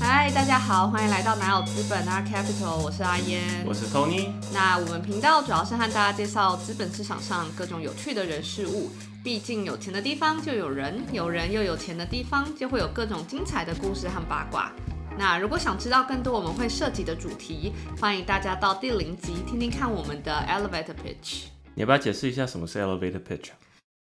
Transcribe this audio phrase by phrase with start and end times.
[0.00, 4.28] 嗨，大家好，欢迎来到哪有资本 Art Capital，我是阿烟，我是 Tony。
[4.52, 8.90] 那我们频道主要是和大家介绍资本市场上各种有趣的人事物。
[9.24, 14.72] 毕竟有钱的地方就有人，有人又有钱的地方就会有各种精彩的故事和八卦。
[15.18, 21.46] 那如果想知道更多我们会涉及的主题，欢迎大家到第零集听听看我们的 Elevator Pitch。
[21.74, 23.50] 你要不要解释一下什么是 Elevator Pitch？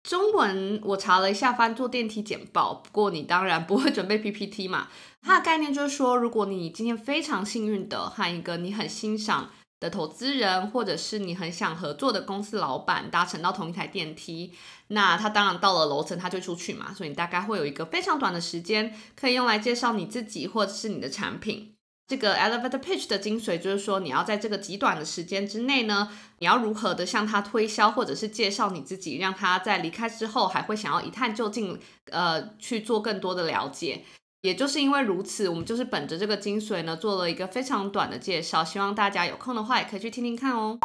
[0.07, 2.75] 中文我查了一下，翻做电梯简报。
[2.75, 4.87] 不过你当然不会准备 PPT 嘛。
[5.21, 9.51] 它的概念就是说，如果你今天非常幸运的和一个你很欣赏
[9.81, 14.53] 的投资人，或者是你很想合作的公司老板搭乘到同一台电梯，
[14.87, 16.95] 那他当然到了楼层他就出去嘛。
[16.95, 21.76] 所以你大概会有一个非常短的时间可以用来介绍你自己或者是你的产品。
[22.09, 31.79] 这个 elevator pitch 的精髓就是说，你要在这个极短的时间之内呢，你要如何的向他推销或者是介绍你自己，让他在离开之后还会想要一探究竟，
[32.11, 34.05] 呃，去做更多的了解。
[34.43, 40.79] 也就是因为如此，我们就是本着这个精髓呢，做了一个非常短的介绍，希望大家有空的话也可以去听听看哦。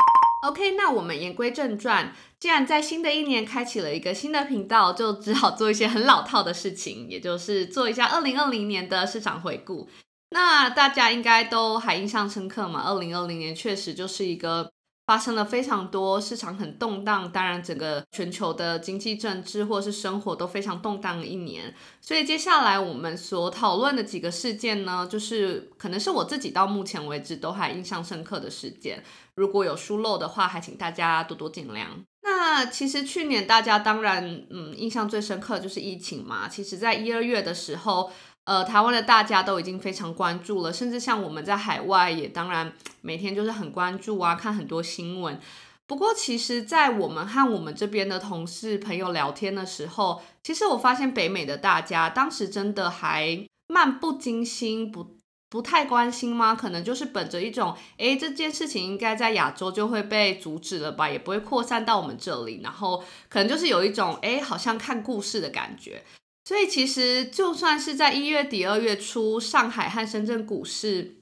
[0.48, 9.88] OK，那我们言归正传，既然在新的一年开启了一个新的频道，就只好做一些很老套的事情，也就是做一下二零二零年的市场回顾。
[10.34, 12.84] 那大家应该都还印象深刻嘛？
[12.84, 14.72] 二零二零年确实就是一个
[15.06, 21.76] 发生了非常多市场很动荡，当然整个全球的经济政治或是生活都非常动荡的一年。
[22.00, 29.04] 所以接下来我们所讨论的几个事件呢，就是可能是我自己到目前为止都还印象深刻的事件。
[29.36, 31.88] 如果有疏漏的话，还请大家多多见谅。
[32.24, 36.48] 那其实去年大家当然嗯印象最深刻就是疫情嘛。
[36.48, 38.10] 其实在一二月的时候。
[38.52, 45.40] 呃，台湾的大家都已经非常关注了，甚至像我们在海外也当然每天就是很关注啊，看很多新闻。
[45.88, 55.16] 不过，其实，在我们和我们这边的同事朋友聊天的时候，其实我发现北美的大家当时真的还漫不经心，不
[55.50, 56.54] 不太关心吗？
[56.54, 66.04] 可能就是本着一种，诶，这件事情应该在亚洲就会被阻止了吧，也不会扩散到我们这里，然后可能就是有一种，诶，好像看故事的感觉。
[66.52, 71.16] 所以其实就算是在一月底二月初，上海和深圳股市，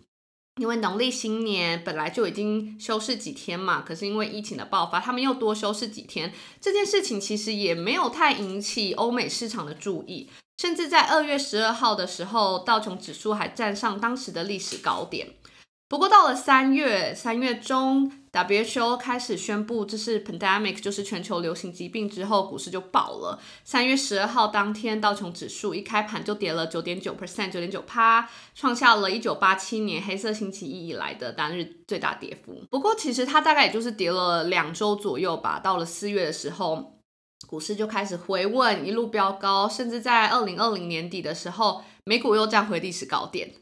[0.60, 6.34] 因为农历新年本来就已经休市几天嘛，可是因为疫情的爆发，他们又多休市几天。
[6.60, 15.36] 这件事情其实也没有太引起欧美市场的注意，甚至在二月十二号的时候，道琼指数还站上当时的历史高点。
[15.88, 23.40] 不过到了三月，三月中，WHO 开始宣布这是 pandemic，就是全球流行疾病之后，股市就爆了。
[23.64, 32.64] 三月十二号当天，道琼指数一开盘就跌了九点九 percent，九点九趴，创下了一九八七年黑色星期一以来的单日最大跌幅。
[32.70, 35.60] 不过其实它大概也就是跌了两周左右吧。
[35.60, 37.00] 到了四月的时候，
[37.48, 43.54] 股市就开始回稳，一路飙高，甚至在二零二零年底的时候，美股又站回历史高点。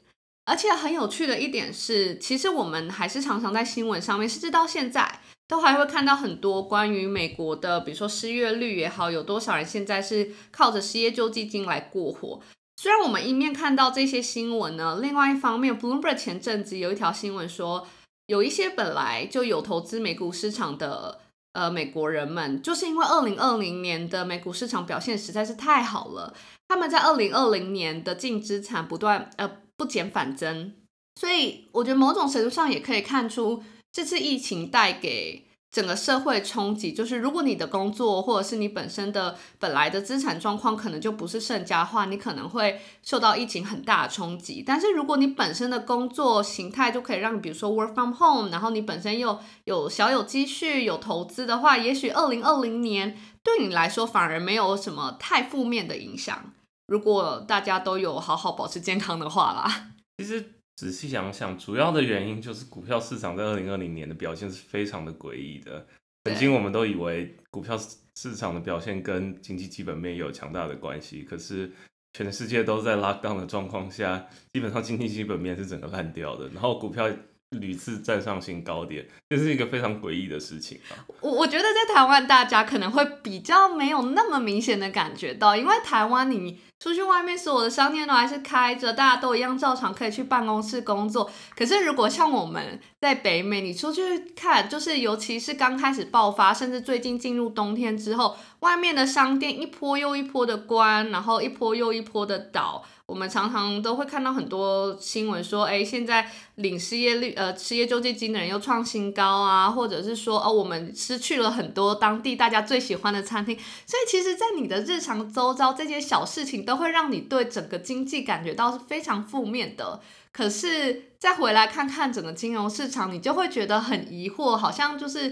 [0.48, 12.40] 而且很有趣的一点是，其实我们还是常常在新闻上面，甚至到现在都还会看到很多关于美国的，比如说失业率也好，有多少人现在是靠着失业救济金来过活。
[12.78, 17.86] 虽然我们一面看到这些新闻呢，另外一方面，Bloomberg 前阵子有一条新闻说，
[18.28, 21.20] 有一些本来就有投资美股市场的
[21.52, 26.34] 呃美国人们，就是因为二零二零年的美股市场表现实在是太好了，
[26.70, 29.52] 他们在二零二零年的净资产不断呃。
[29.78, 30.74] 不减反增，
[31.16, 44.64] 所以我觉得某种程度上也可以看出，这次疫情带给整个社会冲击，就是如果你的工作或者是你本身的本来的资产状况可能就不是胜家的话，你可能会受到疫情很大的冲击。
[44.66, 56.52] 但是如果你本身的工作形态就可以让你，比如说 work from home，然后你本身又有小有积蓄、有投资的话，也许二零二零年对你来说反而没有什么太负面的影响。
[56.88, 60.44] 如果大家都有好好保持健康的话啦，其实
[60.76, 65.86] 仔细想想，主要的原因就是股票市场在二零二零年的表现是非常的诡异的。
[66.26, 67.78] 曾经我们都以为股票
[68.16, 71.72] 市场的表现跟经济基本面有强大的关系，可是
[72.14, 77.10] 全世界都在 lockdown 的状况下，基本上经济基本面是整个烂掉的，然后股票。
[77.52, 80.80] 屡次站上新高点，这是一个非常诡异的事情。
[81.22, 91.32] 我我觉得在台湾，大家可能会比较没有那么明显的感觉到，因为台湾你出去外面，所有的商店都还是开着，大家都一样照常可以去办公室工作。
[91.56, 94.02] 可是如果像我们在北美，你出去
[94.36, 102.84] 看，就是尤其是刚开始爆发，甚至最近进入冬天之后，外面的商店一波又一波的关，然后一波又一波的倒。
[103.08, 113.56] 我们常常都会看到很多新闻说，哎，现在领失业率呃失业救济金的人又创新高啊，或者是说哦，我们失去了很多当地大家最喜欢的餐厅。
[113.56, 120.02] 所以其实，在你的日常周遭，这些小事情都会让你对整个经济感觉到是非常负面的。
[120.34, 125.30] 可是再回来看看整个金融市场，你就会觉得很疑惑，好像就是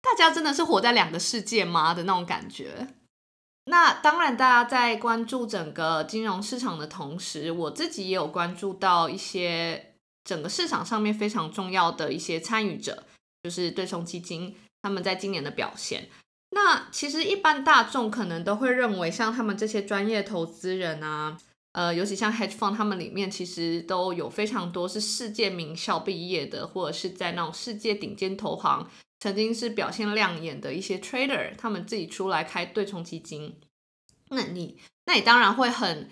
[0.00, 2.86] 大家真的是活在两个世界吗的那种感觉。
[3.68, 13.02] 那当然，大家在关注整个金融市场的同时，我自己也有关注到一些整个市场上面非常重要的一些参与者，
[13.42, 16.08] 就是对冲基金他们在今年的表现。
[16.50, 21.36] 那其实一般大众可能都会认为，像他们这些专业投资人啊，
[21.72, 28.88] 呃，尤其像 hedge fund，他们里面其实都有非常多是世界名校毕业的，或者是在那种世界顶尖投行。
[29.18, 33.58] 曾经是表现亮眼的一些 trader，他们自己出来开对冲基金，
[34.30, 36.10] 那你那你当然会很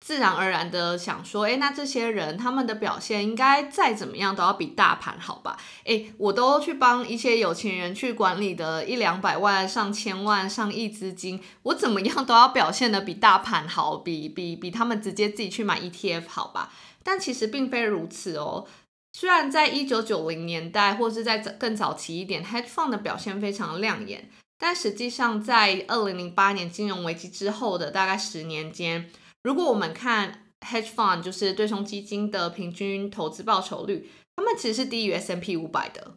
[0.00, 5.58] 自然而然的想说，诶，那这些人他们的表现应该再怎么样都要比大盘好吧？
[5.84, 16.72] 诶，我都去帮一些有钱人去管理的一两百万、上千万、上亿资金，我怎么样都要表现得比大盘好，比比比他们直接自己去买 ETF 好吧？
[17.02, 18.66] 但其实并非如此哦。
[19.12, 29.10] 虽然在一九九零年代，或是在更早期一点，hedge fund 的表现非常亮眼，但实际上在二零零八年金融危机之后的大概十年间，
[29.42, 36.14] 如果我们看 hedge fund，就是对冲基金的平均投资报酬率，他们其实是低于 S M P 五百的。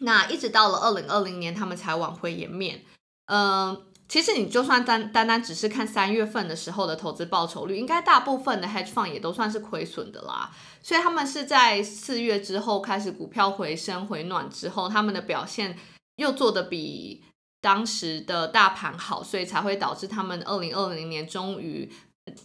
[0.00, 2.84] 那一直到了二零二零年，他们才挽回颜面。
[3.26, 3.85] 嗯。
[4.08, 10.50] 其实你就算单单单只是看三月份的时候的投资报酬率，应该大部分的 hedge fund 也都算是亏损的啦。
[10.80, 15.76] 所以他们是在四月之后开始股票回升回暖之后，他们的表现
[16.16, 17.24] 又做得比
[17.60, 21.90] 当时的大盘好，所以才会导致他们二零二零年终于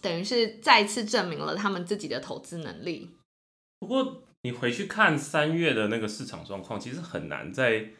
[0.00, 3.16] 等于是再次证明了他们自己的投资能力。
[3.78, 7.90] 不过你回去看三月的那个市场状况，其实很难在。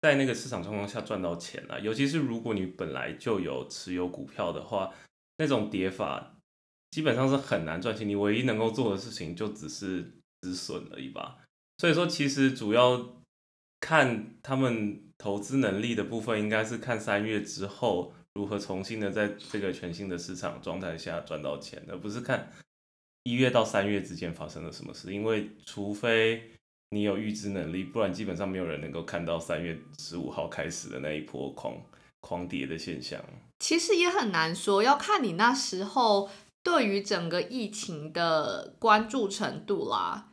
[0.00, 4.94] 在那个市场状况下赚到钱了，尤其是如果你本来就有持有股票的话，
[5.38, 6.36] 那种跌法
[6.90, 8.08] 基本上是很难赚钱。
[8.08, 10.12] 你唯一能够做的事情就只是
[10.42, 11.38] 止损而已吧。
[11.78, 13.22] 所以说，其实主要
[13.80, 22.52] 看他们投资能力的部分，应该是看三月之后如何重新的在这个全新的市场状态下赚到钱，而不是看
[23.24, 25.12] 一月到三月之间发生了什么事。
[25.12, 26.52] 因为除非
[26.90, 31.74] 你有预知能力，不然基本上没有人能够看到三月十五号开始的那一波狂
[32.20, 33.20] 狂跌的现象。
[33.58, 36.30] 其实也很难说，要看你那时候
[36.62, 40.28] 对于整个疫情的关注程度啦。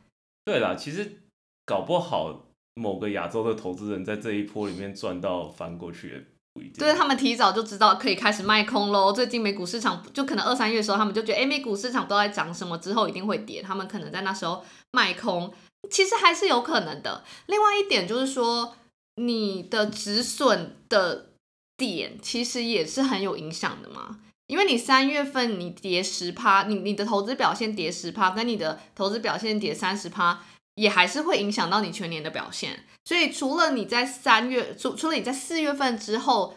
[0.45, 1.19] 对啦，其实
[1.65, 6.75] 搞不好某个亚洲的投资人在这一波里面赚到翻过去也不一定。
[6.77, 9.11] 对，他们提早就知道可以开始卖空喽。
[9.11, 15.53] 最近美股市场就可能二三月的时候，他们就觉得，哎，美股市场都在涨什么，之后一定会跌，他们可能在那时候卖空。
[15.89, 17.23] 其实还是有可能的。
[17.47, 18.75] 另外一点就是说，
[19.15, 21.31] 你的止损的
[21.77, 24.19] 点其实也是很有影响的嘛。
[24.47, 30.45] 因为你三月份你跌十趴，你你的投资表现跌十趴，跟你的投资表现跌三十趴，
[30.75, 32.85] 也还是会影响到你全年的表现。
[33.05, 36.55] 所以除了你在三月，除除了你在四月份之后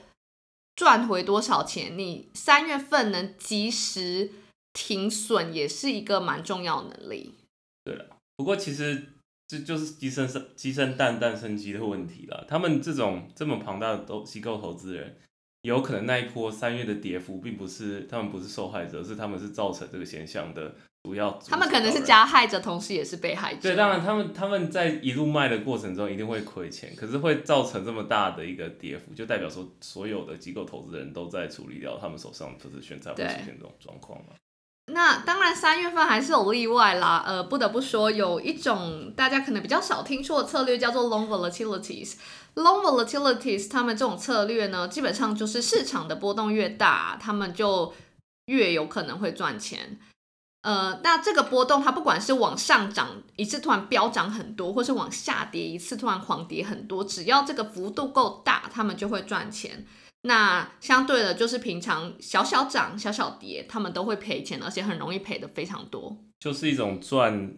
[0.76, 4.32] 赚回多少钱，你三月份能及时
[4.74, 7.36] 停损，也是一个蛮重要能力。
[7.84, 8.04] 对了，
[8.36, 9.14] 不过其实。
[9.48, 12.44] 这就是鸡生生鸡生蛋，蛋生鸡的问题了。
[12.46, 15.16] 他们这种这么庞大的都机构投资人，
[15.62, 20.74] 有可能那一波三月的跌幅，并不是他们不是受害者，是他们是造成这个现象的
[21.04, 21.30] 主要。
[21.46, 23.60] 他们可能是加害者，同时也是被害者。
[23.62, 34.34] 对，当然他们他们在一路卖的过程中一定会亏钱，可是会造成这么大的一个跌幅，就代表说所有的机构投资人都在处理掉他们手上的资产，才会出现这种状况嘛。
[34.88, 37.22] 那当然，三月份还是有例外啦。
[37.26, 42.14] 呃，不得不说，有一种大家可能比较少听说的策略，叫做 long volatilities。
[42.54, 47.92] long volatilities，他们这种策略呢，基本上就是市场的波动越大，他们就
[48.46, 49.98] 越有可能会赚钱。
[50.62, 59.86] 呃，那这个波动，它不管是往上涨一次突然飙涨很多，或是往下跌一次突然狂跌很多，只要这个幅度够大，他们就会赚钱。
[60.22, 66.24] 那相对的，就是平常小小涨、小小跌，他们都会赔钱，而且很容易赔的非常多。
[66.40, 67.54] 就是一种赚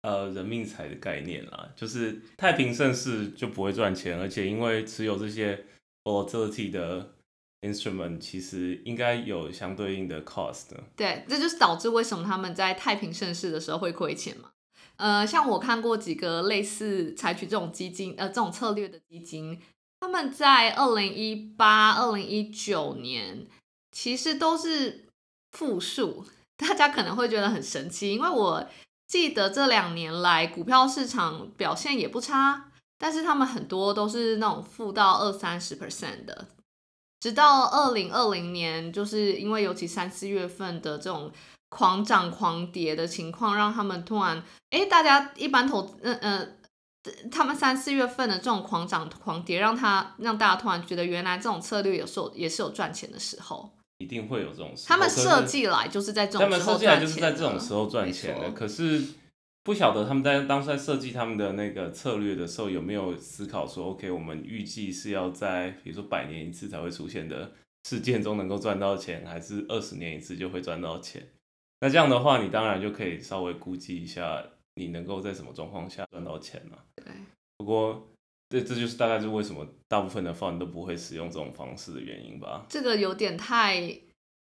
[0.00, 5.66] 呃人命财的概念啦，就是太平盛世就不会赚钱，而且因为持有这些
[6.04, 7.14] volatility 的
[7.60, 10.68] instrument，其实应该有相对应的 cost。
[10.96, 14.50] 对，这就是导致为什么他们在太平盛世的时候会亏钱嘛。
[14.96, 19.60] 呃，像我看过几个类似采取这种基金呃这种策略的基金。
[20.00, 23.46] 他们在二零一八、二零一九年
[23.90, 25.06] 其实都是
[25.52, 26.26] 负数，
[26.56, 28.66] 大家可能会觉得很神奇，因为我
[29.06, 36.46] 记得这两年来股票市场表现也不差，但是他们很多都是那种负到二三十 percent 的，
[37.20, 41.32] 直到二零二零年，就是因为尤其三四月份的这种
[41.70, 46.58] 狂涨狂跌的情况，让他们突然，哎，大家一般投，嗯、嗯。
[47.30, 53.72] 他们三四月份的这种狂涨狂跌，让他让大家突然觉得，原来这种策略有时候也是有赚钱的时候。
[53.98, 54.74] 一定会有这种。
[54.86, 56.60] 他们设计来就是在这种时候赚钱的。
[56.60, 58.50] 他们设计来就是在这种时候赚钱的。
[58.50, 59.02] 可是
[59.62, 67.52] 不晓得他们在当时在设计他们的那个策略的时候，有没有思考说，OK，我们预计是要在比如说百年一次才会出现的
[67.88, 71.22] 事件中能够赚到钱，还是二十年一次就会赚到钱？
[71.80, 74.44] 那这样的话，你当然就可以稍微估计一下。
[74.76, 76.78] 你能够在什么状况下赚到钱呢？
[76.94, 77.06] 对，
[77.56, 78.08] 不过
[78.48, 82.64] 这这就是大概是为什么大部分的 fund 都不会使用这种方式的原因吧。
[82.68, 84.00] 这个有点太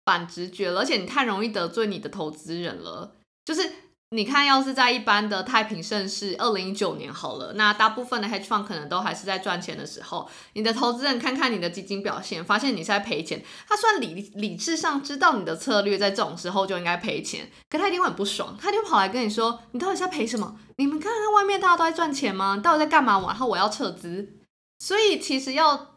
[0.04, 3.89] 反直觉了，而且你太容易得罪你的投资人了，就是。
[4.12, 20.58] 你看，要是在一般的太平盛世，二零一九年好了，那大部分的 hedge fund 可能都还是在赚钱的时候，你的投资人看看你的基金表现，发现你是在赔钱，他算理理智上知道你的策略在这种时候就应该赔钱，可他一定会很不爽，他就跑来跟你说，你到底在赔什么？
[20.78, 22.60] 你们看看外面大家都在赚钱吗？
[22.60, 23.22] 到底在干嘛？
[23.28, 24.40] 然后我要撤资。
[24.80, 25.94] 所以其实要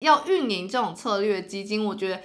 [0.00, 2.20] 要运营这种策略基金，我觉得。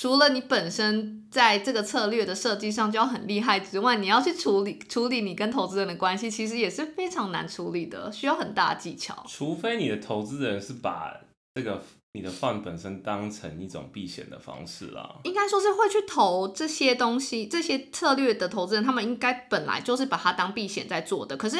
[0.00, 9.26] 除了你本身在这个策略的设计上就要很厉害之外，你要去处理处理你跟投资人的关系，其实也是非常难处理的，需要很大的技巧。
[9.26, 11.12] 除非你的投资人是把
[11.52, 15.16] 这个你的 fund 本身当成一种避险的方式啦。
[15.24, 21.36] 应该说是会去投这些东西，这些策略的投资人，他们应该本来就是把它当避险在做的。
[21.36, 21.56] 可是，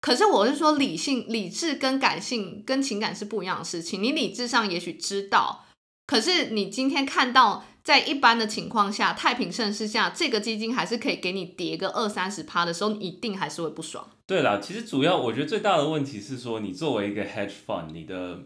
[0.00, 4.02] 可是我是说，理性、理智跟感性跟情感是不一样的事情。
[4.02, 5.65] 你理智上也许知道。
[6.06, 14.08] 可是你今天看到，在一般的情况下，太平盛世下，这个基金还是可以给你跌个二三十趴的时候，你一定还是会不爽。
[14.26, 18.38] 对啦，其实主要我觉得最大的问题是说，你作为一个 hedge fund，你的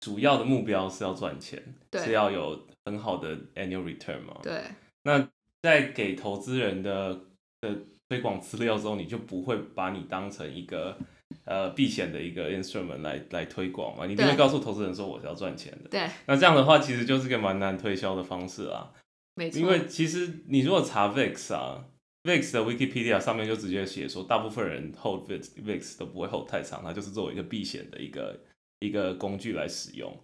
[0.00, 1.62] 主要的目标是要赚钱，
[1.94, 4.38] 是要有很好的 annual return 嘛。
[4.42, 4.62] 对。
[5.04, 5.28] 那
[5.62, 7.20] 在给投资人的
[7.60, 7.76] 的
[8.08, 10.96] 推广资料之后，你就不会把你当成一个。
[11.44, 15.88] 呃，避险的一个 instrument 来来推广嘛，你就会告诉投资人说我是要赚钱的。
[15.90, 18.92] 对，那这样的话其实就是个蛮难推销的方式啊。
[19.34, 19.60] 没错。
[19.60, 21.84] 因为其实你如果查 VIX 啊
[22.22, 28.40] ，VIX 的 Wikipedia 上面就直接写说，大部分人 hold VIX VIX 都不会 hold 太长，它就是作为一个避险的一个
[28.78, 30.16] 一个工具来使用。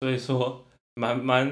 [0.00, 1.46] 所以说，蛮蛮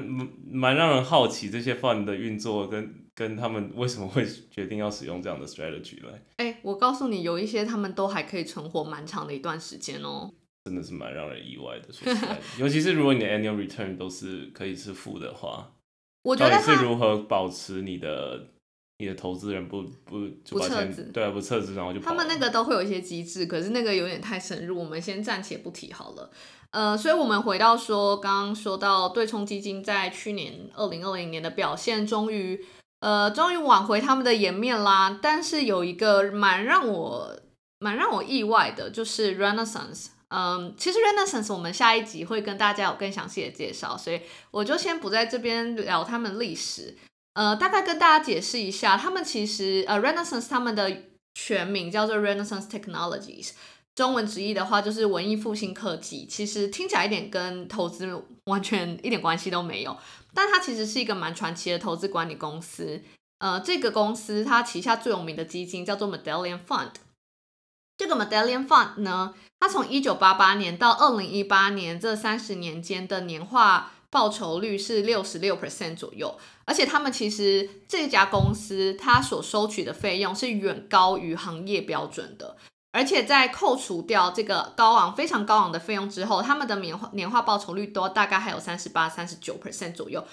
[0.49, 3.00] 蛮让人好奇这些 fund 的运作跟。
[3.21, 6.11] 跟他们为什么会决定要使用这样的 strategy 来？
[6.37, 10.27] 哎、欸，我告诉你，有一些他们都还可以存活蛮长的一段时间哦。
[10.65, 15.71] 真的是蛮让人意外的，说实在， 尤其是如果你的 annual return 都是可以是负的话，
[16.23, 18.47] 我觉得是如何保持你的
[18.97, 21.03] 你的投资人不不不撤资？
[21.13, 21.99] 对啊，不撤资，然后就。
[21.99, 26.31] 他们那个都会有一些机制，可是那个有点太深入，我们先暂且不提好了。
[26.71, 32.65] 呃，所以我们回到说，刚刚说到对冲基金在去年二零二零年的表现，终于。
[33.01, 35.19] 呃，终于挽回他们的颜面啦！
[35.21, 37.35] 但是有一个蛮让我
[37.79, 40.07] 蛮让我意外的，就是 Renaissance。
[40.29, 46.95] 嗯，其实 Renaissance 我们下一集会跟大家有更详细的介绍，所以我就先不在这边聊他们历史。
[47.33, 50.95] 呃，大概跟大家解释一下，他们其实呃 Renaissance 他们的
[51.33, 53.51] 全名叫做 Renaissance Technologies，
[53.93, 56.25] 中文直译的话就是文艺复兴科技。
[56.25, 58.07] 其实听起来一点跟投资
[58.45, 59.97] 完全一点关系都没有。
[60.33, 63.01] 但它其实是一个蛮传奇的投资管理公司。
[63.39, 66.91] 呃，这个公司它旗下最有名的基金叫做 Medallion Fund。
[67.97, 76.39] 这个 Medallion Fund 呢，它从一九八八年到二零一八年这三十年间的年化报酬率是六十六 percent 左右。
[76.65, 82.55] 而且他们其实这家公司它所收取的费用是远高于行业标准的。
[82.93, 90.23] 而且在扣除掉这个高昂、非常高昂的费用之后，他们的年化年化报酬率都大概还有三十八、三十九 percent 左右，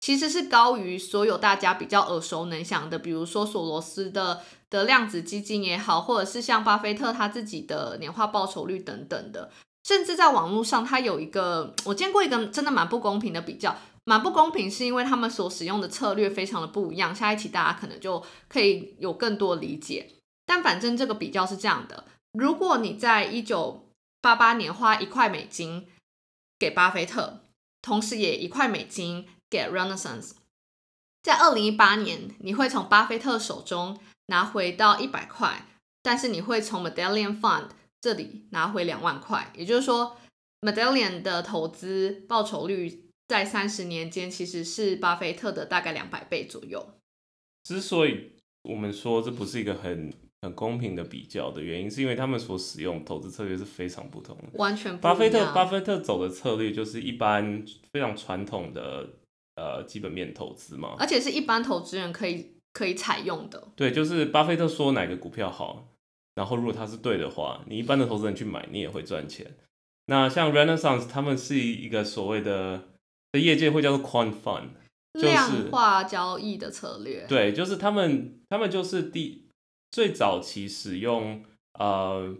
[0.00, 9.50] 其实是高于所有大家比较耳熟能详的，比如说索罗斯的的量子基金也好，或者是像巴菲特他自己的年化报酬率等等的。
[9.84, 13.74] 甚至在网络上，他有一个我见过一个真的蛮不公平的比较，
[14.04, 17.14] 蛮不公平是因为他们所使用的策略非常的不一样。
[17.14, 20.06] 下一期大家可能就可以有更多理解。
[20.50, 23.86] 但反正这个比较是这样的：如果你在一九
[24.20, 25.86] 八八年花一块美金
[26.58, 27.44] 给巴菲特，
[27.80, 30.32] 同时也一块美金给 Renaissance，
[31.22, 35.68] 在二零一八年你会从巴菲特手中拿回到一百块，
[36.02, 37.68] 但是你会从 Medallion Fund
[38.00, 39.52] 这里拿回两万块。
[39.56, 40.16] 也就是说
[40.62, 46.94] ，Medallion 的投资报酬率在三十年间其实是巴菲特的大概两百倍左右。
[47.62, 54.44] 之所以我们说这不是一个很很公平的比较的原因，是因为他们所使用投资策略是非常不同的。
[54.54, 54.98] 完全。
[54.98, 59.08] 巴菲特巴菲特走的策略就是一般非常传统的
[59.56, 63.68] 呃基本面投资嘛，而且是一般投资人可以可以采用的。
[63.76, 65.88] 对，就是巴菲特说哪个股票好，
[66.34, 69.54] 然后如果他是对的话，你一般的投资人去买，你也会赚钱。
[70.06, 72.88] 那像 Renaissance 他们是一个所谓的
[73.32, 74.68] 在业界会叫做 Quant Fund。
[75.12, 79.49] 就是、量化交易的策略，对，就是他们，他们就是第
[79.90, 81.44] 最早期使用，
[81.78, 82.36] 呃，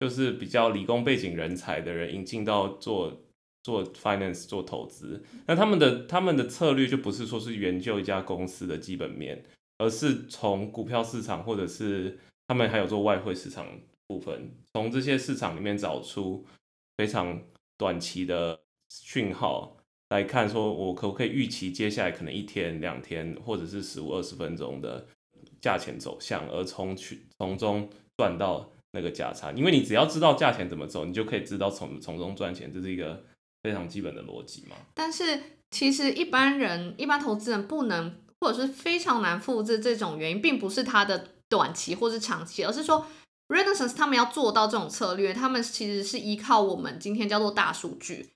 [0.00, 3.22] 就是比较理工背景人才的人引进到做
[3.62, 5.22] 做 finance 做投资。
[5.46, 9.44] 那他们的他们的策略就不是说是研究一家公司的基本面，
[9.78, 13.66] 而是从股票市场或者是他们还有做外汇市场
[14.06, 16.44] 部分，从这些市场里面找出
[16.96, 17.42] 非常
[17.76, 19.76] 短期的讯号。
[20.10, 25.06] 来看，说我可不可以预期接下来可能一天、两天，或者是十五、二十分钟的
[25.62, 27.88] 价钱走向，而从去从中
[28.18, 29.50] 赚到那个价差。
[29.52, 33.24] 因为你只要知道价钱怎么走，你就可以知道从从中赚钱，这是一个
[33.62, 34.76] 非常基本的逻辑嘛。
[34.92, 35.40] 但是
[35.70, 43.06] 其实一般人、一般投资人不能，或者是非常难复制这种原因，并不是他的短期或是长期，而是说
[43.48, 48.30] Renaissance 他们要做到这种策略，他们其实是依靠我们今天叫做大数据。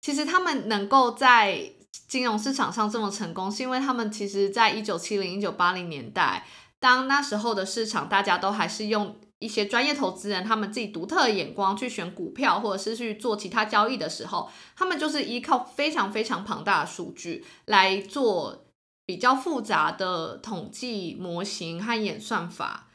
[0.00, 1.72] 其实他们能够在
[2.08, 6.46] 金融市场上这么成功，是因为他们其实在一九七零、一九八零年代，
[6.80, 18.64] 当那时候的市场大家都还是用一些专业投资人他们自己独特的眼光去选股票，或者是去做其他交易的时候，他们就是依靠非常非常庞大的数据来做
[19.06, 22.88] 比较复杂的统计模型和演算法。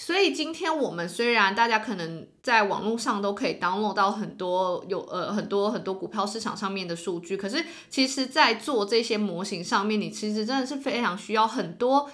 [0.00, 12.08] 所以今天我们虽然大家可能在网络上都可以 download 到很多有呃很多很多股票市场上面的数据，可是其实，在做这些模型上面，你其实真的是非常需要很多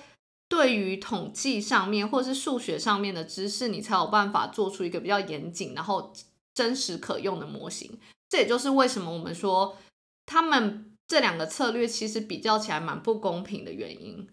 [0.49, 6.13] 对于统计上面或是数学上面的知识，你才有办法做出一个比较严谨然后
[6.55, 7.99] 真实可用的模型。
[8.29, 9.77] 这也就是为什么我们说
[10.27, 14.27] 他们这两个策略其实比较起来蛮不公平的原因。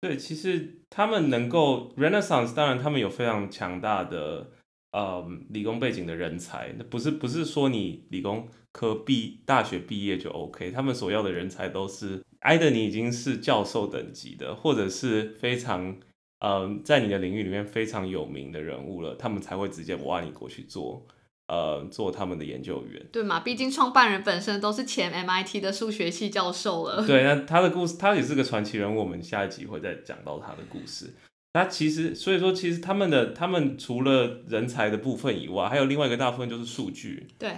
[0.00, 4.50] 对，其实他们能够 Renaissance，当然他们有非常强大的
[4.90, 15.96] 呃理工背景的人才，那不是不是说你理工科毕大学毕业就 OK，他们所要的人才都是挨的你已经是教授等级的，或者是非常
[16.40, 21.06] 呃在你的领域里面非常有名的人物了，他们才会直接挖你过去做。
[21.48, 23.40] 呃，做他们的研究员，对嘛？
[23.40, 27.06] 毕竟创办人本身都是前 MIT 的数学系教授了。
[27.06, 29.00] 对，那他的故事，他也是个传奇人物。
[29.00, 31.12] 我们下一集会再讲到他的故事。
[31.52, 37.26] 那其实，所以说，其实他们的他们除了人才的部分以外，还有另外一个大部分就是数据。
[37.38, 37.56] 对，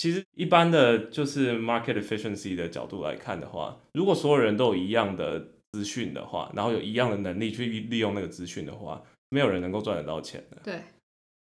[0.00, 10.56] 其实一般的就是 market efficiency 的角度来看的话，如果所有人都有一样的资讯的话，然后有一样的能力去利用那个资讯的话，没有人能够赚得到钱的。
[10.64, 10.80] 对。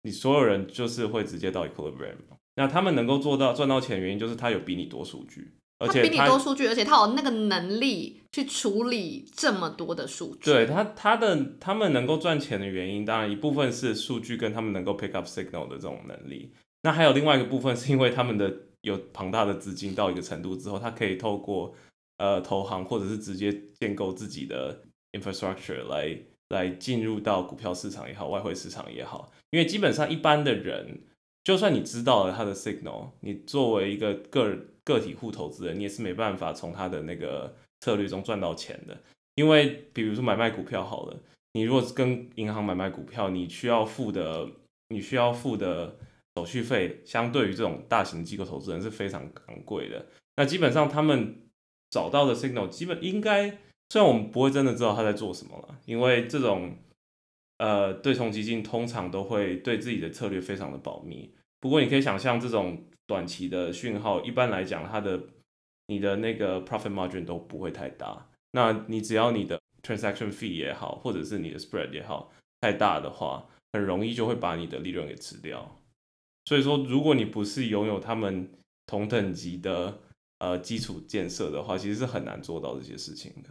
[0.01, 2.17] 你所有人就是会直接到 equilibrium，
[2.55, 10.51] 那他们能够做到赚到钱的原因就是他有比你多数据，而且比你多数据，而且他有那个能力去处理这么多的数据。
[10.51, 16.51] 对他，他的他们能够赚钱的原因，当然一部分是数据跟他们能够 pick up signal 的这种能力。
[16.83, 21.73] 那还有另外一个部分是因为他们的有庞大的资金到一个程度之后，他可以透过
[22.17, 26.17] 呃投行或者是直接建构自己的 infrastructure 来
[26.49, 29.31] 来进入到股票市场也好，外汇市场也好。
[29.51, 31.01] 因为基本上一般的人，
[31.43, 38.97] 就算你知道了他的 signal，你作为一个个个体户投资人，你也是没办法从他的那个策略中赚到钱的。
[39.35, 41.19] 因为比如说买卖股票好了，
[41.53, 44.49] 你如果跟银行买卖股票，你需要付的
[44.89, 45.97] 你需要付的
[46.35, 50.05] 手续费，相对于这种大型机构投资人是非常昂贵的。
[50.37, 51.49] 那基本上他们
[51.89, 53.49] 找到的 signal，基本应该
[53.89, 56.77] 虽然我们不会真的知道他在做什么了，因为这种。
[57.57, 61.31] 呃，对冲基金通常都会对自己的策略非常的保密。
[61.59, 65.21] 不过，你可以想象，这种短期的讯号，一般来讲，它的
[65.85, 68.31] 你的那个 profit margin 都不会太大。
[68.53, 75.80] 那你只要你的 transaction fee 也好，或者是你的 spread 也好，太大的话，很容易就会把你的利润给吃掉。
[76.51, 78.51] 所以说，如果你不是拥有他们
[78.85, 80.01] 同等级的
[80.39, 83.49] 呃基础建设的话，其实是很难做到这些事情的。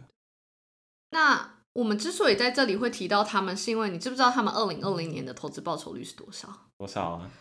[1.09, 1.57] 那。
[1.73, 6.49] 我们之所以在这里会提到他们，是因为你知不知道他们二零二零年的投资报酬率是多少？
[6.77, 7.31] 多少啊？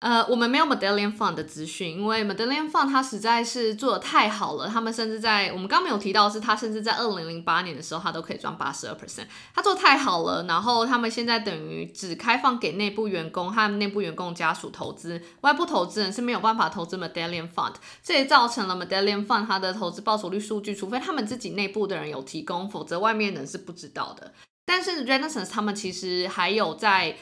[0.00, 4.68] 呃，我们没有 Medallion Fund 的资讯，因为 Medallion Fund 它实在是做得太好了。
[4.68, 9.26] 他们甚至在我们刚刚没有提到是，它甚至在二零零八年的时候，它都可以赚八十二 percent。
[9.52, 17.74] 它做太好了，然后他们现在等于只开放给内部员工和内部员工家属投资，外部投资人是没有办法投资 Medallion Fund。
[18.00, 24.32] 这也造成了 Medallion Fund 它的投资报酬率数据，除非他们自己内部的人有提供，否则外面人是不知道的。
[24.64, 27.16] 但是 Renaissance 他们其实还有在。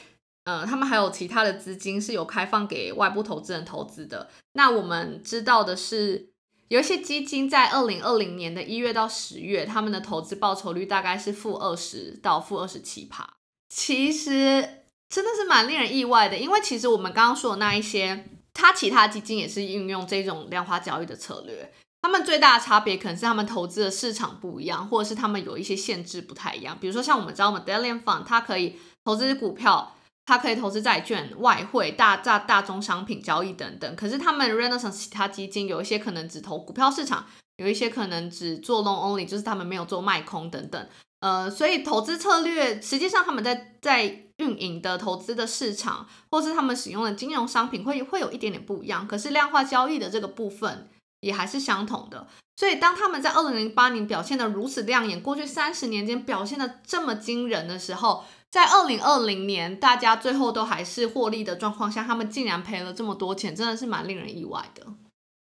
[0.47, 4.29] 呃，他们还有其他的资金是有开放给外部投资人投资的。
[4.53, 6.29] 那我们知道的是，
[6.69, 13.29] 有一些基金在二零二零年的一月到十月，他们的投资报酬率大概是负二十到负二十七趴。
[13.67, 21.73] 其实真的是蛮令人意外的，因为其实我们刚刚说的那一些，它其他基金也是运用这种量化交易的策略。
[22.01, 26.77] 他们最大的差别可能是他们投资的市场不一样，或者是他们有一些限制不太一样。
[26.79, 29.93] 比如说像我们知道 Medallion Fund，它可以投资股票。
[30.27, 40.87] 它可以投资债券、外汇、大大大宗商品交易等等，可是他们 Renaissance 其他基金有一些可能只投股票市场，有一些可能只做 long only，就是他们没有做卖空等等。
[41.21, 44.03] 呃，所以投资策略实际上他们在在
[44.37, 50.89] 运营的投资的市场，或是他们使用的金融商品会会有一点点不一样，可是量化交易的这个部分
[51.21, 52.27] 也还是相同的。
[52.57, 64.87] 所以当他们在二零零八年表现得如此亮眼，过去三十年间表现得这么惊人的时候，在二零二零年，大家最后都还是获利的状况下，他们竟然赔了这么多钱，真的是蛮令人意外的。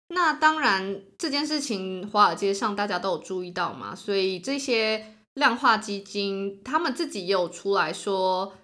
[0.08, 8.54] 那当然，这件事情华尔街上大家都有注意到嘛，所以这些量化基金他们自己也有出来说，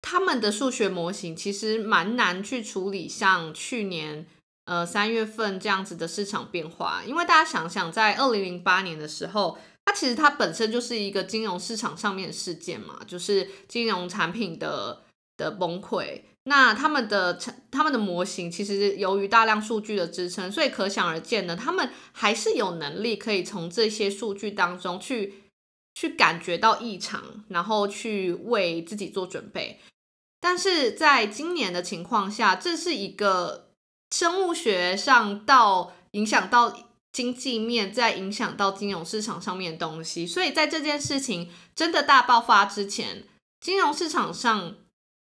[0.00, 4.24] 他们的数学模型其实蛮难去处理像去年
[4.66, 9.58] 呃三月份这样子的市场变化，因为大家想想，在二零零八年的时候。
[9.86, 15.02] 它其实它本身就是一个金融市场上面的事件嘛，就是金融产品的
[15.36, 16.22] 的崩溃。
[16.44, 25.44] 那他们的成他们的模型其实由于大量数据的支撑，所以可想而知呢，他们还是有能力可以从这些数据当中去
[25.94, 29.80] 去感觉到异常，然后去为自己做准备。
[30.40, 33.70] 但是在今年的情况下，这是一个
[34.10, 36.90] 生物学上到影响到。
[37.14, 43.22] 经济面在影响到金融市场上面的东西，所以在这件事情真的大爆发之前，
[43.60, 44.74] 金融市场上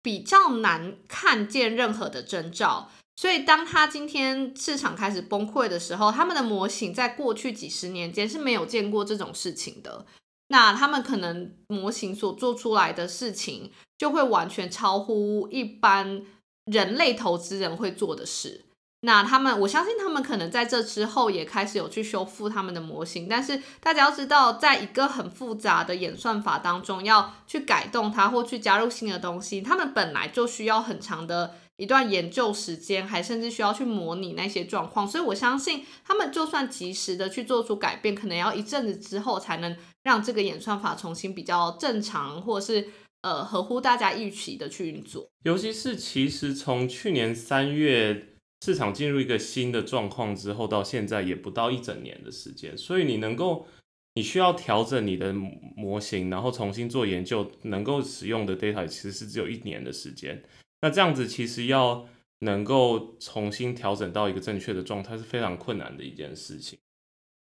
[0.04, 2.92] 比较难看见任何的征兆。
[3.16, 10.06] 所以当他今天市场开始崩溃的时候，他们的模型在过去几十年间是没有见过这种事情的。
[10.50, 16.24] 那他们可能模型所做出来的事情，就会完全超乎一般
[16.66, 18.66] 人类投资人会做的事。
[19.04, 42.88] 那他们，我相信他们可能在这之后也开始有去修复他们的模型，但是大家要知道，在一个很复杂的演算法当中，要去改动它或去加入新的东西，他们本来就需要很长的一段研究时间，还甚至需要去模拟那些状况，所以我相信他们就算及时的去做出改变，可能要一阵子之后才能让这个演算法重新比较正常，或者是
[43.24, 45.28] 呃合乎大家预期的去运作。
[45.42, 48.28] 尤其是其实从去年三月。
[48.64, 53.66] 市场进入一个新的状况之后，到现在也不到一整年的时间，所以你能够，
[54.14, 60.44] 你需要调整你的模型，然后重新做研究，能够使用的 data 其实是只有一年的时间。
[60.82, 62.08] 那这样子其实要
[62.40, 66.78] 能够重新调整到一个正确的状态是非常困难的一件事情。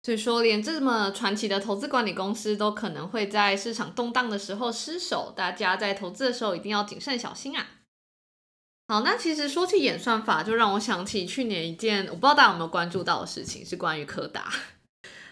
[0.03, 7.74] 所以说，连这么传奇的投资管理公司都可能会在市场动荡的时候失手，大家在投资的时候一定要谨慎小心啊！
[8.87, 14.47] 好，那其实说起演算法，就让我想起去年一件我不知道大家有没有关注到的事情，是关于柯达。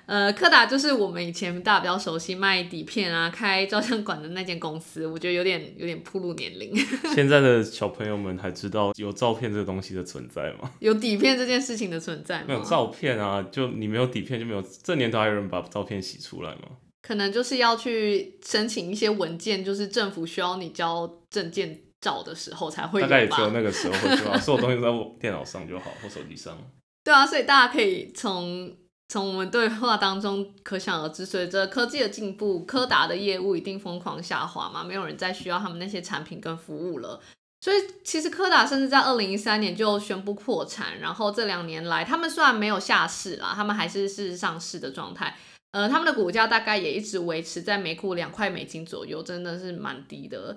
[0.05, 5.07] 呃，柯达就是我们以前大家比较熟悉卖底片啊、开照相馆的那间公司。
[5.07, 6.75] 我觉得有点有点暴露年龄。
[7.15, 10.71] 现在的小朋友们还知道有照片这个东西的存在吗？
[10.79, 12.45] 有底片这件事情的存在吗？
[12.47, 14.61] 没有照片啊，就你没有底片就没有。
[14.83, 16.63] 这年头还有人把照片洗出来吗？
[17.01, 21.79] 可能就是要去申请一些文件，就是政府需要你交证件。
[22.03, 26.57] 照的时候才会有，大概也只有那个时候会做，所有东西都在电脑上就好，或手机上。
[27.05, 28.75] 对啊，所以大家可以从
[29.07, 37.21] 从我们对话当中可想而知，随着科技的进步，柯达的业务一定疯狂下滑嘛，没有人再需要他们那些产品跟服务了。
[37.61, 45.33] 所以其实柯达甚至在二零一三年就宣布破产，然后这两年来，他们虽然没有下市啦，他们还是是上市的状态。
[45.71, 50.55] 呃，他们的股价大概也一直维持在每股两块美金左右，真的是蛮低的。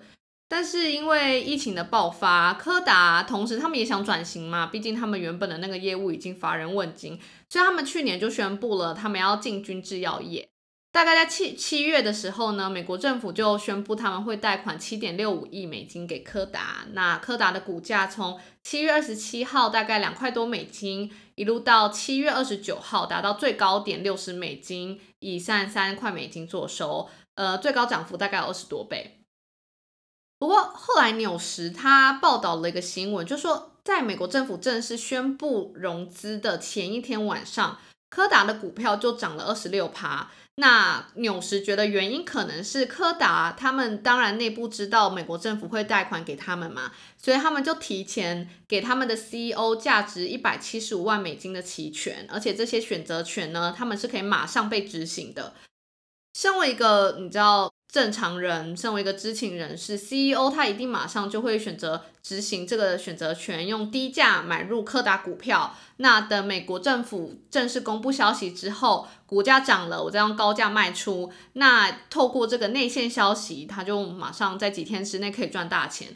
[0.48, 10.48] 但是因为疫情的爆发，柯达同时他们也想转型嘛，毕竟他们原本的那个业务已经乏人问津，所以他们去年就宣布了他们要进军制药业。
[10.92, 16.86] 大概在七七月的时候呢，美国政府就宣布他们会贷款七点六五亿美金给柯达。
[16.92, 29.25] 那柯达的股价从七月二十七号大概两块多美金，一路到七月二十九号达到最高点六十美金，以三十三块美金作收，呃，最高涨幅大概有二十多倍。
[30.38, 37.78] 不过后来纽时他报道了一个新闻，就说在美国政府正式宣布融资的前一天晚上，
[38.10, 40.30] 柯达的股票就涨了二十六趴。
[40.56, 55.54] 那纽时觉得原因可能是柯达他们当然内部知道美国政府会贷款给他们嘛，所以他们就提前给他们的 CEO 价值一百七十五万美金的期权，而且这些选择权呢，他们是可以马上被执行的。
[56.34, 57.72] 身为一个你知道。
[57.96, 65.74] 正常人身为一个知情人士，CEO 他一定马上就会选择执行这个选择权，用低价买入柯达股票。
[65.96, 71.32] 那等美国政府正式公布消息之后，股价涨了，我再用高价卖出。
[71.54, 76.08] 那透过这个内线消息，他就马上在几天之内可以赚大钱。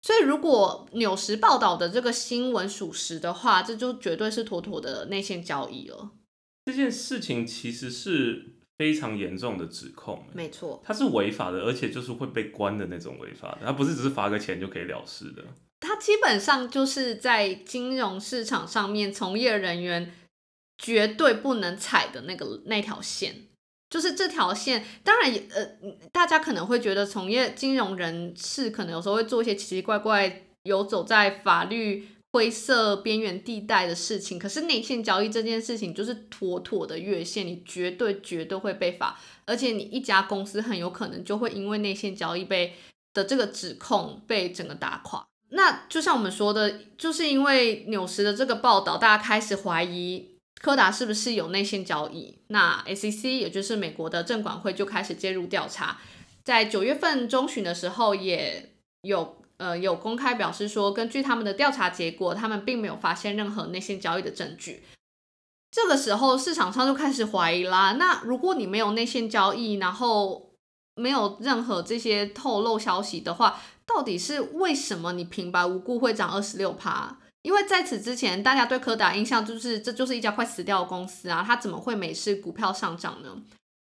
[0.00, 6.12] 所以，如果纽时报道的这个新闻属实的话，这就绝对是妥妥的内线交易了。
[6.64, 8.54] 这件事情其实是。
[8.78, 15.44] 非常严重的指控，没错，它是违法的，而且就是会被关的那种违法的，他不是只是罚个钱就可以了事的。
[15.80, 20.14] 它基本上就是在金融市场上面从业人员
[20.78, 23.48] 绝对不能踩的那个那条线，
[23.90, 24.84] 就是这条线。
[25.02, 25.66] 当然，呃，
[26.12, 32.06] 大家可能会觉得从业金融人士可能有时候会做一些奇奇怪怪、游走在法律。
[32.30, 42.74] 灰色边缘地带的事情，可是内线交易这件事情就是妥妥的越线，你绝对绝对会被罚，而且你一家公司很有可能就会因为内线交易被
[43.14, 45.26] 的这个指控被整个打垮。
[45.48, 55.98] 那就像我们说的，就是因为纽时的这个报道，大家开始怀疑柯达是不是有内线交易，那 SEC 也就是美国的证管会就开始介入调查，
[56.44, 59.38] 在九月份中旬的时候也有。
[59.58, 64.84] 呃，有公开表示说，根据他们的调查结果，他们并没有发现任何内线交易的证据。
[65.70, 67.92] 这个时候，市场上就开始怀疑啦。
[67.98, 70.54] 那如果你没有内线交易，然后
[70.94, 77.18] 没有任何这些透露消息的话，到底是为什么你平白无故会涨二十六趴？
[77.42, 83.42] 因为在此之前，大家对柯达印象就是这就是一家快死掉的公司啊，它怎么会每次股票上涨呢？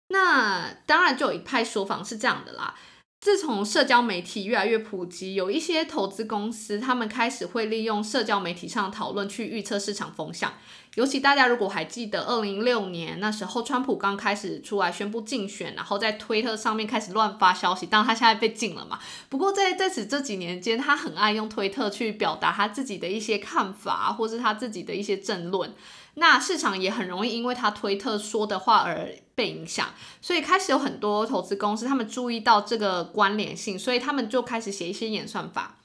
[0.09, 2.75] 那当然就有一派说法是这样的啦。
[3.20, 10.54] 自从社交媒体越来越普及，有一些投资公司，他们开始会利用社交媒体上的讨论去预测市场风向。
[10.94, 17.87] 尤其大家如果还记得，二零一六年那时候，川普刚开始出来宣布竞选，然后在推特上面开始乱发消息。
[17.87, 19.00] 当然，他现在被禁了嘛。
[19.28, 25.74] 不过在在此这几年间，他很爱用推特去表达他自己的一些看法，或是他自己的一些政论。
[26.14, 35.77] 那市场也很容易因为他推特说的话而被影响，所以开始有很多投资公司他们注意到这个关联性，所以他们就开始写一些演算法。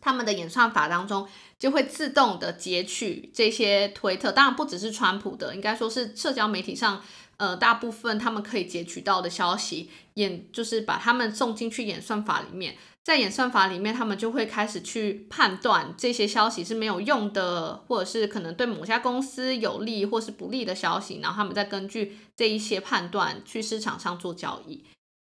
[0.00, 1.26] 他们的演算法当中
[1.58, 7.02] 就会自动的截取这些推特，当然不只是川普的，应该说是社交媒体上
[7.38, 12.76] 呃大部分他们可以截取到的消息，演就是把他们送进去演算法里面。
[13.06, 24.82] 在演算法里面，他们就会开始去判断这些消息是没有用的，或者是可能对某家公司有利或是不利的消息，然后他们再根据这一些判断去市场上做交易。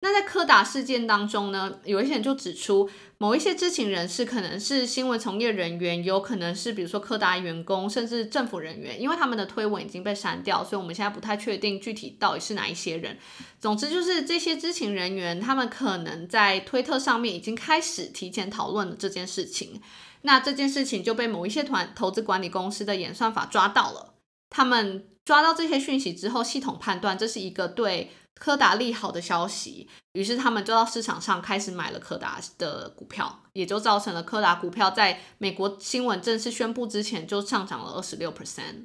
[0.07, 2.89] 那在柯达事件当中呢，有一些人就指出，
[3.19, 13.19] 某一些知情人士可能是新闻从业人员，有可能是比如说柯达员工，甚至政府人员，因为他们的推文已经被删掉，所以我们现在不太确定具体到底是哪一些人。
[13.59, 19.83] 总之就是这些知情人员，他们可能在推特上面已经开始提前讨论了这件事情。
[20.23, 24.15] 那这件事情就被某一些团投资管理公司的演算法抓到了，
[24.51, 28.13] 他们抓到这些讯息之后，系统判断这是一个对。
[28.39, 38.85] 柯达利好的消息，于是他们就到市场上开始买了柯达的股票，也就造成了柯达股票在美国新闻正式宣布之前就上涨了二十六 percent。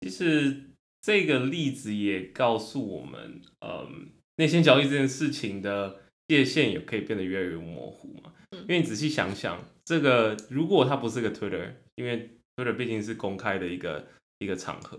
[0.00, 8.32] 其实这个例子也告诉我们，嗯，内线交易这件事情的界限也可以变得越来越模糊嘛。
[8.50, 14.06] 嗯因为你仔细想想，这个如果它不是个 Twitter，因为 Twitter 毕竟是公开的一个
[14.38, 14.98] 一个场合。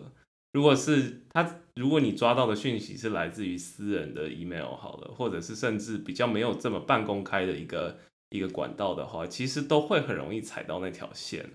[0.53, 7.97] 如果是他，如果你抓到的讯息是来自于私人的 email 好了，或者是甚至比较没有这么半公开的一个
[8.29, 11.49] 一个管道的话，其实都会很容易踩到那条线。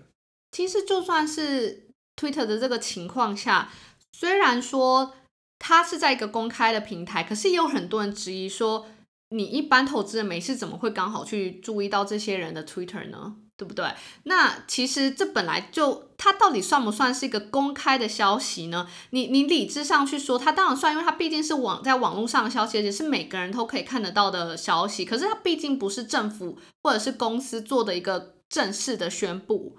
[0.51, 3.71] 其实就算是 Twitter 的这个情况下，
[4.11, 5.13] 虽然说
[5.57, 8.87] 它是在一个公开的平台，可是也有很多人质疑说，
[9.29, 13.37] 你一般投资人没事怎么会刚好去注意到这些人的 Twitter 呢？
[13.59, 13.85] 对不对？
[14.23, 18.87] 那其实这本来就，它到底算不算是一个公开的消息呢？
[19.09, 25.03] 你你理智上去说，它当然算，因为它毕竟是网在网络上的消息，而且是每个人都可以看得到的消息。
[25.03, 29.75] 可是它毕竟不是政府或者是公司做的一个正式的宣布，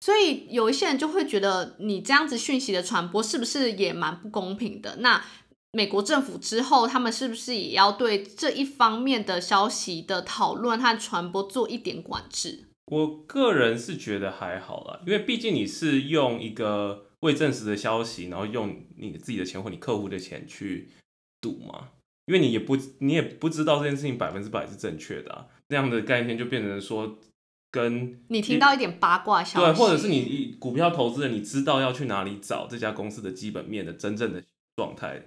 [0.00, 4.96] 所以有一些人就会觉得，你这样子讯息的传播是不是也蛮不公平的？
[5.00, 5.24] 那
[5.72, 12.68] 美国政府之后，他们是不是也要对这一方面的消息的讨论和传播做一点管制？
[12.94, 20.88] 我个人是觉得还好啦，因为毕竟你是用一个未证实的消息，然后用你自己的钱或你客户的钱去
[21.40, 21.88] 赌嘛，
[22.26, 27.18] 因为你也不你也不知道这件事情百分之百是正确的啊，那样的概念就变成说
[27.72, 34.44] 跟你听到一点八卦消息，对，或者是你股票投资人，你知道要去哪里找这家公司的基本面的真正的
[34.76, 35.26] 状态。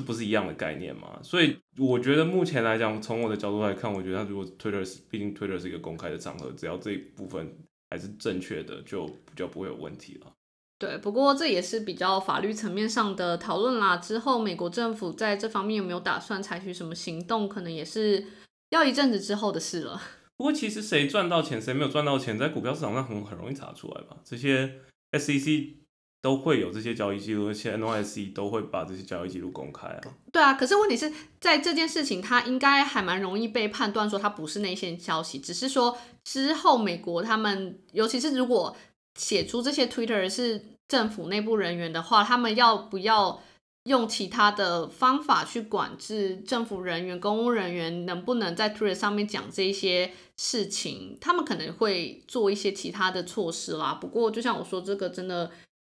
[0.00, 1.18] 这不是一样的概念嘛？
[1.22, 7.54] 所以我觉得目前来讲，从我的角度来看，我觉得他如果 Twitter 是，毕竟 Twitter 是一个公开的场合，只要这一部分
[7.90, 10.32] 还是正确的，就比较不会有问题了。
[10.78, 13.98] 对，不过这也是比较法律层面上的讨论啦。
[13.98, 18.24] 之后美国政府在这方面有没有打算采取什么行动，可能也是
[18.70, 20.00] 要一阵子之后的事了。
[20.38, 24.16] 不过其实谁赚到钱，谁没有赚到钱，在股票市场上很很容易查出来吧？
[24.24, 24.76] 这些
[25.12, 25.79] SEC。
[26.22, 30.00] 都会有这些交易记录，而且 NYSE 都会把这些交易记录公开啊。
[30.30, 38.76] 对啊，可是问题是在这件事情，它应该还蛮容易被判断说它不是内线消息，只是说之后美国他们，尤其是如果
[39.14, 43.40] 写出这些 Twitter 是政府内部人员的话，他们要不要
[43.84, 51.16] 用其他的方法去管制政府人员、公务人员能不能在 Twitter 上面讲这些事情？
[51.18, 53.94] 他们可能会做一些其他的措施啦。
[53.94, 55.50] 不过就像我说，这个真的。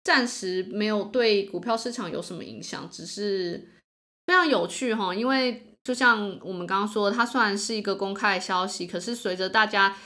[0.05, 3.69] 暂时没有对股票市场有什么影响，只是
[4.27, 5.15] 非常有趣哈。
[5.15, 9.97] 因为就像我们刚刚说，它虽然是一个公开的消息，可是随着大家，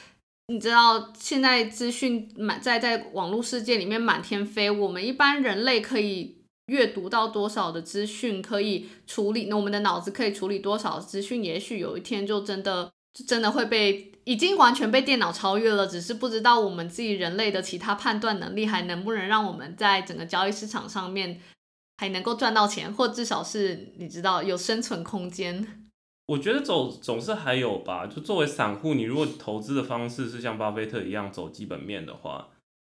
[0.48, 12.90] 你知道现在资讯满在在网络世界里面满天飞，我们一般人类可以阅读到多少的资讯，可以处理，那我们的脑子可以处理多少资讯，也许有一天就真的。
[13.16, 21.40] 就真的会被已经完全被电脑超越了，只是不知道我们自己人类的其他判断能力还能不能让我们在整个交易市场上面
[21.96, 25.88] 还能够赚到钱，或至少是你知道有生存空间。
[26.26, 28.06] 我觉得总总是还有吧。
[28.06, 32.48] 就作为散户，你如果投资的方式是像巴菲特一样走基本面的话，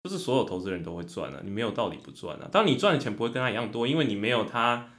[0.03, 2.47] 就是所有投资人都会赚啊，你没有道理不赚啊。
[2.51, 4.91] 当你赚的钱不会跟他一样多，因为你没有他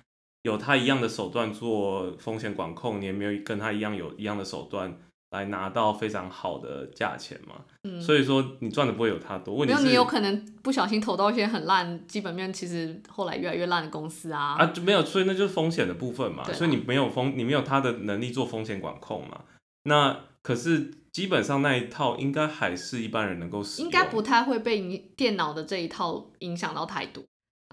[0.42, 4.98] 有他一样的手段做风险管控，你也没有跟他一样有一样的手段。
[5.32, 9.54] 来拿到非常好的价钱嘛，嗯，所以说你赚的不会有他多。
[9.54, 14.56] 问题你有可能不小心投到一些很烂、基本面其实后来越来越烂的公司啊。
[14.58, 16.44] 啊，就没有，所以那就是风险的部分嘛。
[16.52, 19.40] 所以你没有风，你没有他的能力做风险管控嘛。
[19.84, 27.24] 那可是基本上那一套应该还是一般人能够使用，应该不太会被电脑的这一套影响到太多。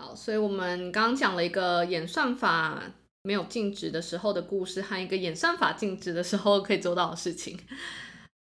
[0.02, 2.82] 好，所以我们刚刚讲了一个演算法。
[3.24, 7.58] 没有净值的时候的故事和一个演算法净值的时候可以做到的事情。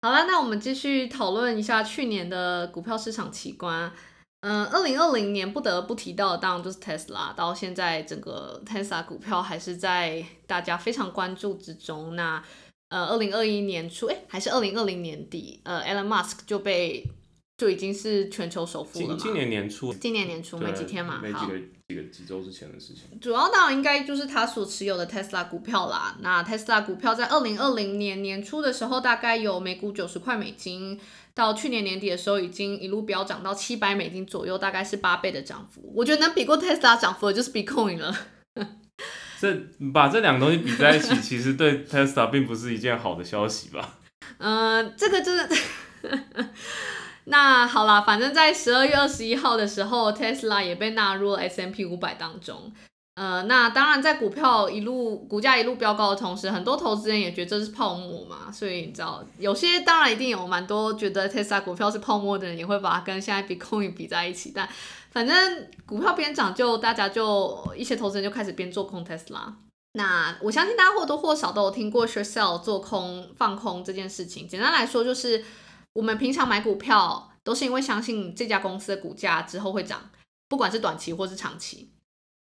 [0.01, 3.91] 好了，那我们继续讨论一下去年的股票市场奇观。
[4.41, 12.15] 嗯、呃，二零二零年不得不提到的当然就是 Tesla，到现在整个 Tesla 股票还是在大家非常关注之中。
[12.15, 12.43] 那
[12.89, 17.05] 呃，二零二一年初，哎，还是二零二零年底，呃，Elon Musk 就被。
[17.57, 19.17] 就已经是全球首富了嘛？
[19.17, 21.53] 今年年初，今年年初没几天嘛，没几个
[21.87, 23.19] 几个几周之前的事情。
[23.19, 26.17] 主要当然应该就是他所持有的 Tesla 股票啦。
[26.21, 30.99] 那 Tesla 股票在二零二零年年初的时候，大概有每股九十块美金，
[31.35, 35.91] 到去年年底的时候，已经一路飙涨到七百美金左右，大概是八倍的涨幅。
[35.93, 38.15] 我觉得能比过 Tesla 涨幅的就是 Bitcoin 了。
[39.39, 39.53] 这
[39.93, 43.99] 把这两个东西比在一起，其实对 Tesla 并不是一件好的消息吧？
[44.39, 45.55] 嗯、 呃，这个真的。
[47.27, 52.71] 那好啦，反正在十二月二十一号的时候，Tesla 也被纳入了 S&P 五百当中。
[53.15, 58.51] 呃，那当然，在股票一路股价一路飙高的同时，很多投资人也觉得这是泡沫嘛。
[58.51, 64.51] 所以你知道，有些当然一定有蛮多觉得 Tesla 股票是泡沫的人，也会把它跟现在 Bitcoin 比在一起。
[64.53, 64.67] 但
[65.09, 69.53] 反正股票边涨，就大家就一些投资人就开始边做空 Tesla。
[69.93, 74.47] 那我相信大家或多或少都有听过 short sell 做空放空这件事情。
[74.47, 75.43] 简单来说，就是。
[75.95, 80.09] 我们平常买股票都是因为相信这家公司的股价之后会涨，
[80.47, 81.91] 不管是短期或是长期。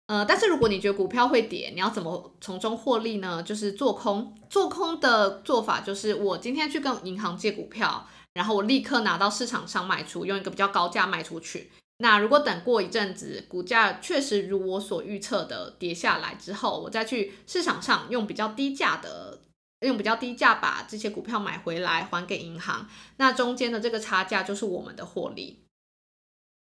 [0.09, 3.42] 呃，但是如果你觉得股票会跌，你要怎么从中获利呢？
[3.42, 4.37] 就是做空。
[4.48, 11.70] 做空的做法就是我今天去跟银行借股票，然后我立刻拿到市场上卖出，用一个比较高价卖出去。
[11.98, 19.40] 那如果等过一阵子，股价确实如我所预测的跌下来之后，我再去市场上用比较低价的
[19.80, 25.62] 用比较低价把这些股票买回来还给银行，那中间的这个差价就是我们的获利。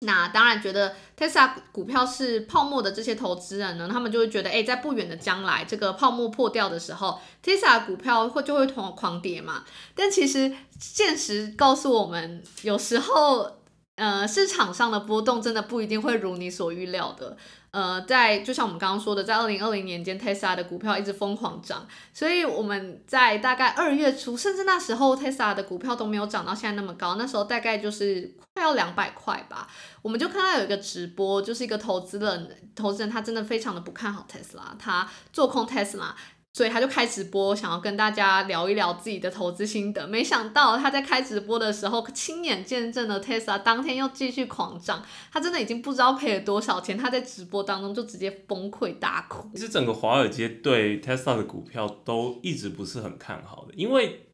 [0.06, 9.64] 那当然，觉得 Tesla 股票是泡沫的这些投资人呢，他们就会觉得，哎，在不远的将来，这个泡沫破掉的时候，Tesla 股票会就会狂狂跌嘛。
[9.96, 13.60] 但其实现实告诉我们，有时候，
[13.96, 17.38] 呃，市场上的波动真的不一定会如你所预料的。
[17.74, 29.68] 呃，在就像我们刚刚说的，在二零二零年间，Tesla 的股票一直疯狂涨，所以我们在大概二月初，甚至那时候 Tesla 的股票都没有涨到现在那么高，那时候大概就是快要两百块吧，
[30.04, 36.12] 我们就看到有一个直播，就是一个投资人，投资人他真的非常的不看好 Tesla，他做空 Tesla。
[36.54, 40.08] 所以他就开直播，想要跟大家聊一聊自己的投资心得。
[40.08, 45.04] 没想到他在开直播的时候，亲眼见证了 Tesla 当天又继续狂涨。
[45.32, 46.96] 他真的已经不知道赔了多少钱。
[46.96, 49.50] 他在直播当中就直接崩溃大哭。
[49.56, 54.28] 其实整个华尔街对 Tesla 的股票都一直不是很看好的，因为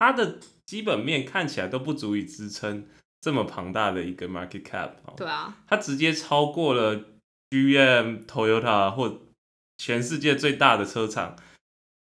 [0.00, 2.88] 它的基本面看起来都不足以支撑
[3.20, 4.90] 这么庞大的一个 market cap。
[5.16, 7.04] 对啊，它直接超过了
[7.50, 9.20] GM、Toyota 或
[9.82, 11.36] 全世界最大的车厂。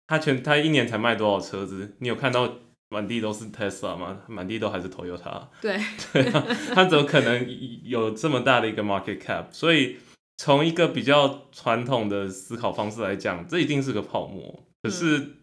[0.06, 1.94] 他全他一年才卖多少车子？
[1.98, 2.58] 你有看到
[2.88, 4.22] 满地都是 Tesla 吗？
[4.28, 5.48] 满地都还是 Toyota。
[5.60, 5.78] 对
[6.10, 7.46] 对啊，他怎么可能
[7.82, 9.52] 有这么大的一个 market cap？
[9.52, 9.98] 所以
[10.38, 14.64] 从一个比较传统的思考方式来讲，这一定是个泡沫。
[14.82, 15.34] 可是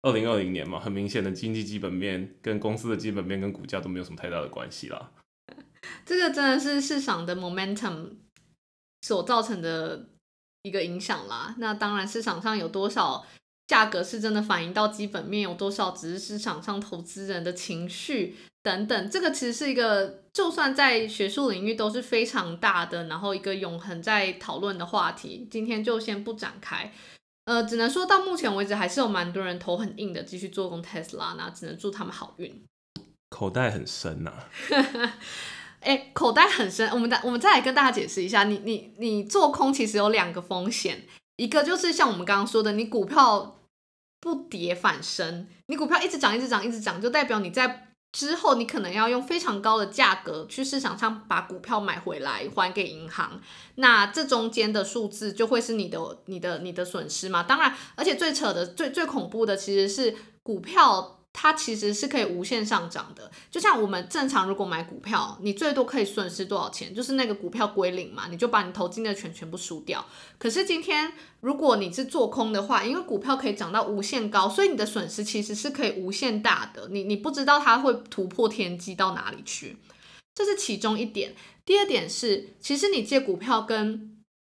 [0.00, 5.12] 二零二零年嘛，很明显的经济基本面跟公司的基本面跟股价都没有什么太大的关系啦。
[6.04, 8.16] 这个真的是市场的 momentum
[9.02, 10.08] 所造成的
[10.62, 11.54] 一个影响啦。
[11.58, 13.24] 那当然，市场上有多少？
[13.68, 19.08] 价格是真的反映到基本面有多少，只是市场上投资人的情绪等等。
[19.08, 25.48] 这个其实是一个，就算在学术领域都是非常大的，然后一个永恒在讨论的话题。
[25.50, 26.92] 今天就先不展开。
[27.46, 32.62] 呃，只能说到目前为止，还是有蛮多人头很硬的继续做空 Tesla，那只能祝他们好运。
[33.30, 34.48] 口袋很深呐、啊。
[35.82, 36.88] 哎，口袋很深。
[36.90, 41.04] 我们再我们再来跟大家解释一下，你你你做空其实有两个风险，
[41.36, 43.58] 一个就是像我们刚刚说的，你股票。
[44.24, 53.40] 不跌反升，你股票一直涨，一直涨，一直涨，就代表你在之后你可能要用非常高的价格去市场上把股票买回来还给银行，
[53.74, 57.42] 那这中间的数字就会是你的、你的、你的损失嘛。
[57.42, 60.14] 当然，而且最扯的、最最恐怖的其实是
[60.44, 61.21] 股票。
[61.32, 66.94] 它其实是可以无限上涨的，就像我们正常如果买股票，你最多可以损失多少钱？
[66.94, 70.04] 就是那个股票归零嘛，你就把你投进的钱全部输掉。
[70.38, 76.88] 可是今天如果你是做空的话，因为股票可以涨到无限高，所以你的损失其实是可以无限大的。
[76.90, 79.78] 你你不知道它会突破天际到哪里去，
[80.34, 81.34] 这是其中一点。
[81.64, 84.11] 第二点是，其实你借股票跟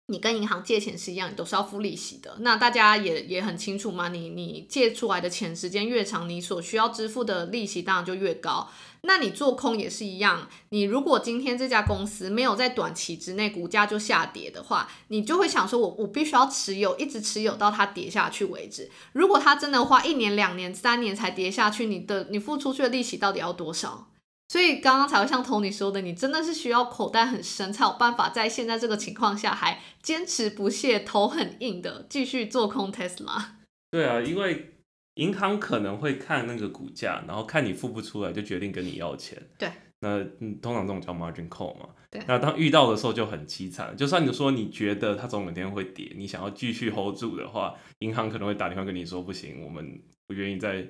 [0.08, 2.36] 你跟银行借钱是一样，你都是要付利息的。
[2.40, 8.70] 那大家也也很清楚嘛，你你借出来的钱时间越长，你所需要支付的利息当然就越高。
[9.06, 18.90] 那你做空也是一样，你如果今天这家公司没有在短期之内股价就下跌的话，你就会想说我我必须要持有，一直持有到它跌下去为止。
[19.14, 24.08] 如果它真的花一年、两年、三年才跌下去，你的你付出去的利息到底要多少？
[24.54, 33.44] 所以刚刚才会像 Tony 说的，你真的是需要口袋很深，才有办法在现在这个情况下还坚持不懈、头很硬的继续做空 Tesla。
[33.90, 34.76] 对啊，因为
[35.16, 39.42] 银行可能会看那个股价，然后看你付不出来，就决定跟你要钱。
[39.58, 40.24] 对，那
[40.62, 41.90] 通常这种叫 margin call 嘛。
[42.12, 42.22] 对。
[42.28, 50.88] 那当遇到的时候就很凄惨，就算你说你觉得它总有一天会跌，你想要继续 hold 住的话，银行可能会打电话跟你说不行，我们不愿意再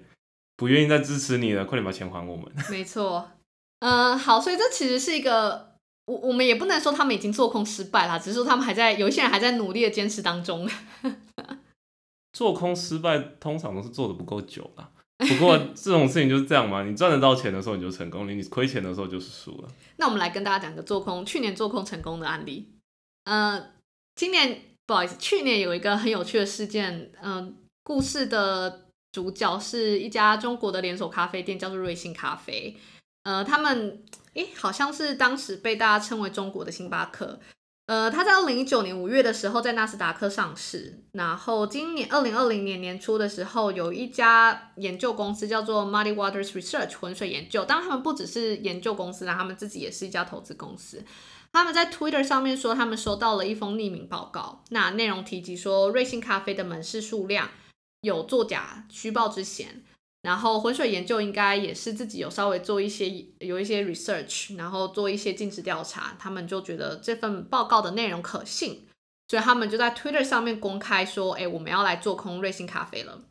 [0.58, 2.46] 不愿意再支持你了，快点把钱还我们。
[2.70, 3.26] 没错。
[3.84, 5.76] 嗯，好，所以这其实是一个，
[6.06, 10.70] 我我们也不能说他们已经做空失败啦，只是说他们还在，有一些人还在努力的坚持当中。
[12.32, 19.68] 做空失败通常都是做的不够久啦，不过这种事情就是这样嘛，你赚得到钱的时候你就成功了，你亏钱的时候就是输了。
[19.98, 22.70] 那我们来跟大家讲个做空，去年做空成功的案例。
[23.26, 23.74] 嗯，
[24.16, 27.54] 今年不好意思，去年有一个很有趣的事件，嗯，
[27.84, 32.78] 故事的主角是一家中国的连锁咖啡店，叫做瑞幸咖啡。
[33.24, 34.04] 呃，他们
[34.34, 37.40] 诶，好像是当时被大家称为中国的星巴克。
[37.86, 47.66] 呃，他在二零一九年五月的时候在纳斯达克上市，然后今年二零二零年年初的时候，有一家研究公司叫做 Muddy Waters Research 浑水研究。
[47.66, 51.04] 当然，他们不只是研究公司啦，他们自己也是一家投资公司。
[51.52, 57.50] 他们在 Twitter 上面说，他们收到了一封匿名报告，那内容提及说，瑞幸咖啡的门市数量
[58.02, 59.84] 有作假虚报之嫌。
[60.24, 63.10] 然后浑水研究应该也是自己有稍微做一些
[63.40, 68.88] 有一些 research，然后做一些尽职调查，他们就觉得这份报告的内容可信，
[69.28, 73.22] 所以他们就在 Twitter 上面公开说：“哎，我们要来做空瑞幸咖啡了。”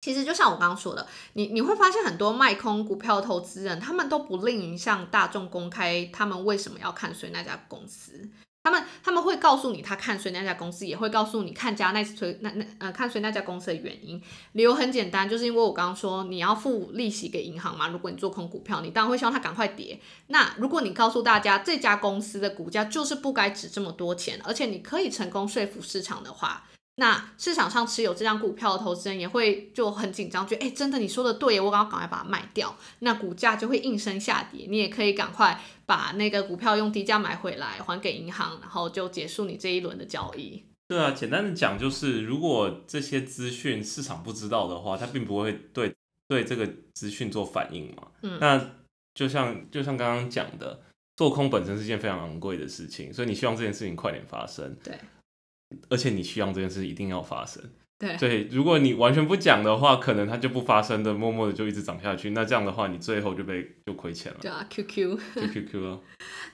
[0.00, 8.30] 其实就像我刚刚说的，你你会发现很多卖空股票投资人，他们都不吝于向大众公开他们为什么要看衰那家公司。
[8.66, 14.20] 他们他们会告诉你他看衰那家公司，也会告诉你看家那衰那那呃看衰那家公司的原因。
[14.54, 17.86] 理由很简单，就是因为我刚刚说你要付利息给银行嘛。
[17.86, 20.00] 如果你做空股票，你当然会希望它赶快跌。
[20.26, 26.64] 那如果你告诉大家这家公司的股价就是不该值这么多钱，而且你可以成功说服市场的话。
[26.98, 34.66] 那市场上持有这张股票的投资人也会就很紧张，觉得哎，真的你说的对，我刚刚赶快把它卖掉，那股价就会应声下跌。
[34.68, 40.62] 你也可以赶快把那个股票用低价买回来还给银行，然后就结束你这一轮的交易。
[40.88, 45.94] 对啊，简单的讲就是，如果这些资讯市场不知道的话，它并不会对
[46.26, 48.04] 对这个资讯做反应嘛。
[48.22, 48.70] 嗯，那
[49.12, 50.80] 就像就像刚刚讲的，
[51.16, 54.74] 做空本身是件非常昂贵的事情，所以你希望这件事情快点发生。
[54.82, 54.98] 对。
[55.88, 57.62] 而且你希望这件事一定要发生，
[57.98, 62.30] 对，对，如果你完全不讲的话，可能它就不发生的，默默的就一直涨下去。
[62.30, 64.38] 那这样的话，你最后就被就亏钱了。
[64.40, 66.00] 对啊，QQ，就 QQ 了。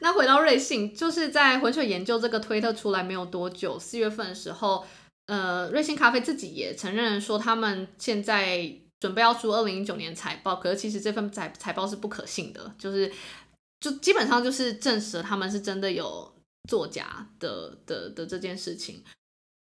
[0.01, 4.85] 那回到瑞幸，就是在浑水研究这个推特出来没有多久，四月份的时候，
[5.27, 13.13] 呃，瑞幸咖啡自己也承认说，他们现在准备要出二零一九年财报，可是其实这份财财报是不可信的，就是
[13.81, 16.33] 就基本上就是证实了他们是真的有。
[16.69, 19.03] 作假的的的这件事情，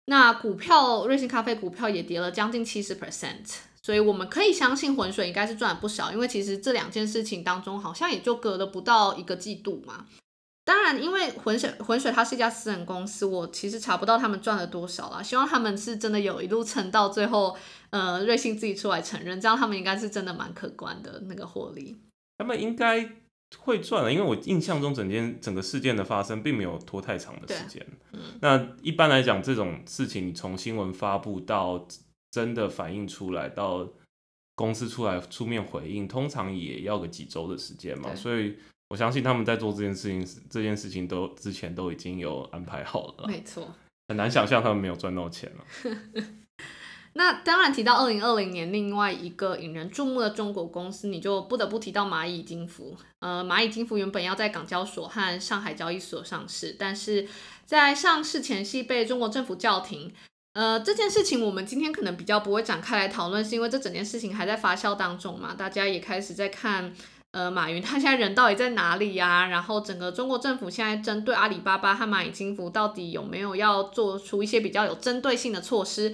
[0.06, 10.06] 那股票瑞幸咖啡股票也跌了将近七十 percent，所以我们可以相信浑水应该是赚了不少，因为其实这两件事情当中好像也就隔了不到一个季度嘛。
[10.64, 15.22] 当然，因为浑水浑水它是一家私人公司，我其实查不到他们赚了多少啦。
[15.22, 17.56] 希望他们是真的有一路撑到最后，
[17.92, 21.98] 呃，瑞幸自己出来承认，这样他们应该是真的蛮可观的那个获利。
[22.38, 23.25] 他们应该。
[23.60, 27.86] 会赚了，因为我印象中整件整个事件的发生并没有拖太长的时间。
[28.14, 31.88] 嗯，那一般来讲，这种事情你从新闻发布到
[32.32, 33.88] 真的反映出来，到
[34.56, 38.14] 公司出来出面回应，通常也要个几周的时间嘛。
[38.16, 38.56] 所以
[38.90, 43.26] 我相信他们在做这件事情，这件事情都之前都已经有安排好了。
[43.28, 43.68] 没错，
[44.08, 45.66] 很难想象他们没有赚到钱了。
[47.18, 52.94] 那当然提到二零二零年另外一个引人注目的中国公司，你就不得不提到蚂蚁金服。
[53.22, 57.26] 呃，蚂蚁金服原本要在港交所和上海交易所上市，但是
[57.66, 60.12] 在上市前夕被中国政府叫停。
[60.56, 66.94] 呃，这件事情我们今天可能比较不会展开来讨论，是因为这整件事情还在发酵当中嘛，大家也开始在看，
[67.32, 69.48] 呃，马云 他现在人到底在哪里呀？
[69.48, 76.14] 然后整个中国政府现在针对阿里巴巴和蚂蚁金服到底有没有要做出一些比较有针对性的措施？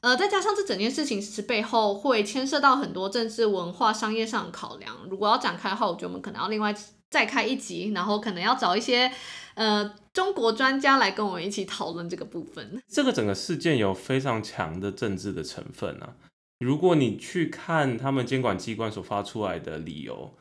[0.00, 4.96] 呃，再加上这整件事情其实背后会牵涉到很多政治、文化、商业上的考量。
[5.10, 6.74] 如果要展开的话，我觉得我们可能要另外
[7.10, 9.12] 再开一集，然后可能要找一些
[9.54, 12.82] 呃中国专家来跟我们一起讨论这个部分。
[12.88, 16.16] 这个整个事件有非常强的政治的成分啊！
[16.60, 20.32] 如果你去看他们监管机关所发出来的理由，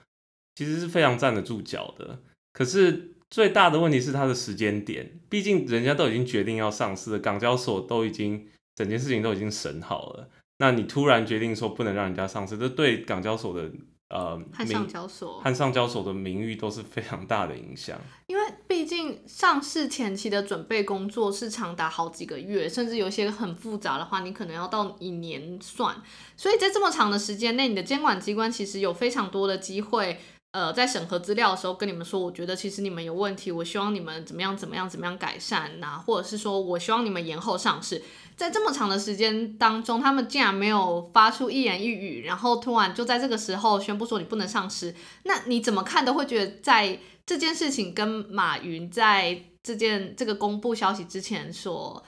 [0.56, 2.20] 其实是非常站得住脚的。
[2.54, 8.48] 可是最大的问题是它的时间点，毕竟人家都已经决定要上市了，港交所都已经。
[8.80, 13.70] 整件事情都已经审好了，那你突然决定说不能让人家上市，这对港交所的
[14.08, 18.00] 呃和上交所和上交所的名誉都是非常大的影响。
[18.28, 25.94] 因为毕竟上市前期的准备工作是长达好几个月，甚至有些很复杂的话，你可能要到一年算。
[26.38, 30.18] 所以在这么长的时间内，你的监管机关其实有非常多的机会。
[30.52, 38.02] 呃，在审核资料的时候跟你们说，我觉得其实你们有问题，我希望你们怎么样怎么样怎么样改善呐、或者是说我希望你们延后上市。
[38.36, 44.96] 在这么长的时间当中，他们竟然没有发出一言一语，然后突然就在这个时候宣布说你不能上市，
[45.26, 46.98] 那你怎么看都会觉得在
[47.28, 52.04] 这件事情跟马云在这件这个公布消息之前所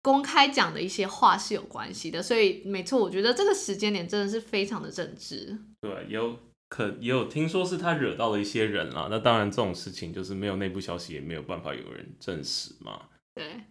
[0.00, 2.22] 公开讲的一些话是有关系的。
[2.22, 5.58] 所以没错，我觉得这个时间点真的是非常的正直。
[5.82, 6.38] 对，有。
[6.70, 13.02] 可也有听说是他惹到了一些人啦，那当然这种事情就是没有内部消息，也没有办法有人证实嘛。
[13.34, 13.64] 对，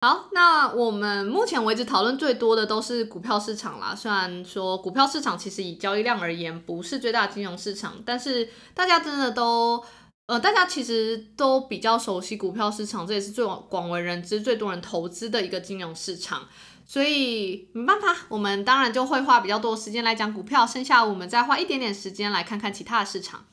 [0.00, 3.94] 好，那我们目前为止讨论最多的都是股票市场啦。
[3.94, 9.82] 虽然说股票市场其实以交易量而言不是最大的金融市场，但是大家真的都
[10.26, 16.48] 呃，大家其实都比较熟悉股票市场，这也是最广为人知、最多人投资的一个金融市场。
[16.86, 23.46] 所以没办法，我们当然就会花比较多时间来讲股票，剩下我们再花一点点时间来看看其他的市场。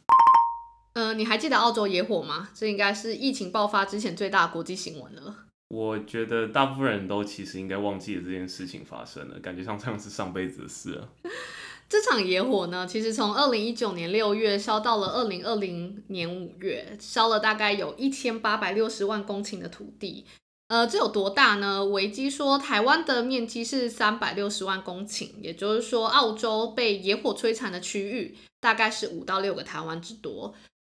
[0.93, 2.49] 呃，你还记得澳洲野火吗？
[2.53, 5.33] 这应该是疫情爆发之前最大的国际新闻了。
[5.69, 11.07] 我觉得大部分人都其实应该忘记了这件事情发生了，感觉像这样是上辈子的事了。
[11.87, 20.25] 这场野火呢，其实从二零一九年六月烧到了二零二零年五月，烧了大概有一千八百六十万公顷的土地。
[20.71, 21.83] 呃，这有多大呢？
[21.83, 30.55] 维基说，台湾的面积是三百六十万公顷，也就是说，澳洲被野火摧残的区域大概是五到六个台湾之多。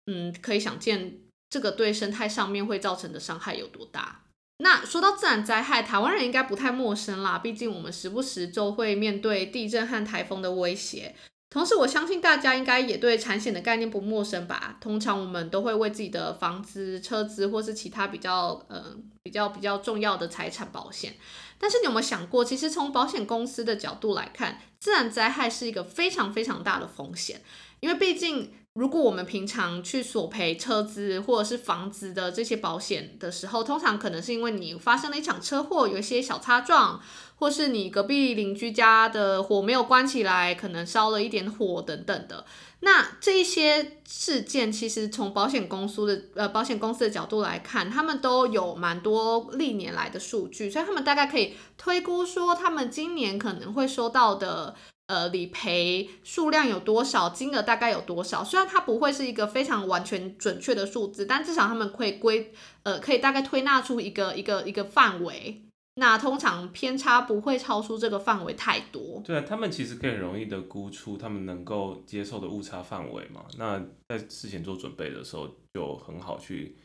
[0.08, 1.20] 嗯，可以想见
[1.50, 4.26] 这个对生态上面会造成的伤害有多大。
[4.58, 11.16] 那说到自然灾害，台湾人应该不太陌生啦，毕竟我们时不时就会面对地震和台风的威胁。
[11.52, 14.78] 同时，我相信大家应该也对产险的概念不陌生吧？
[14.80, 21.14] 通常我们都会为自己的房子、车子或是其他比较呃比较比较重要的财产保险。
[21.60, 27.42] 但是你有没有想过，其实从保险公司的角度来看，自然灾害是一个非常非常大的风险，
[27.82, 28.54] 因为毕竟。
[28.74, 36.98] 如果我们平常去索赔车子或者是房子的这些保险的时候，通常可能是因为你发生了一场车祸，有一些小擦撞，
[37.42, 42.46] 或是你隔壁邻居家的火没有关起来，可能烧了一点火等等的。
[42.82, 54.76] 那这些事件，其实从保险公司的呃保险公司的角度来看，他们都有蛮多历年来的数据，所以他们大概可以推估说，他们今年可能会收到的。
[55.08, 57.28] 呃，理赔数量有多少？
[57.32, 58.46] 金额大概有多少？
[58.46, 65.64] 虽然它不会是一个非常完全准确的数字，但至少他们会归呃，可以大概推纳出一个一个一个范围。
[66.02, 69.22] 那通常偏差不会超出这个范围太多。
[69.24, 73.46] 对啊，他们其实可以很容易的估出他们能够接受的误差范围嘛。
[73.60, 73.80] 那
[74.10, 76.76] 在事前做准备的时候，就很好去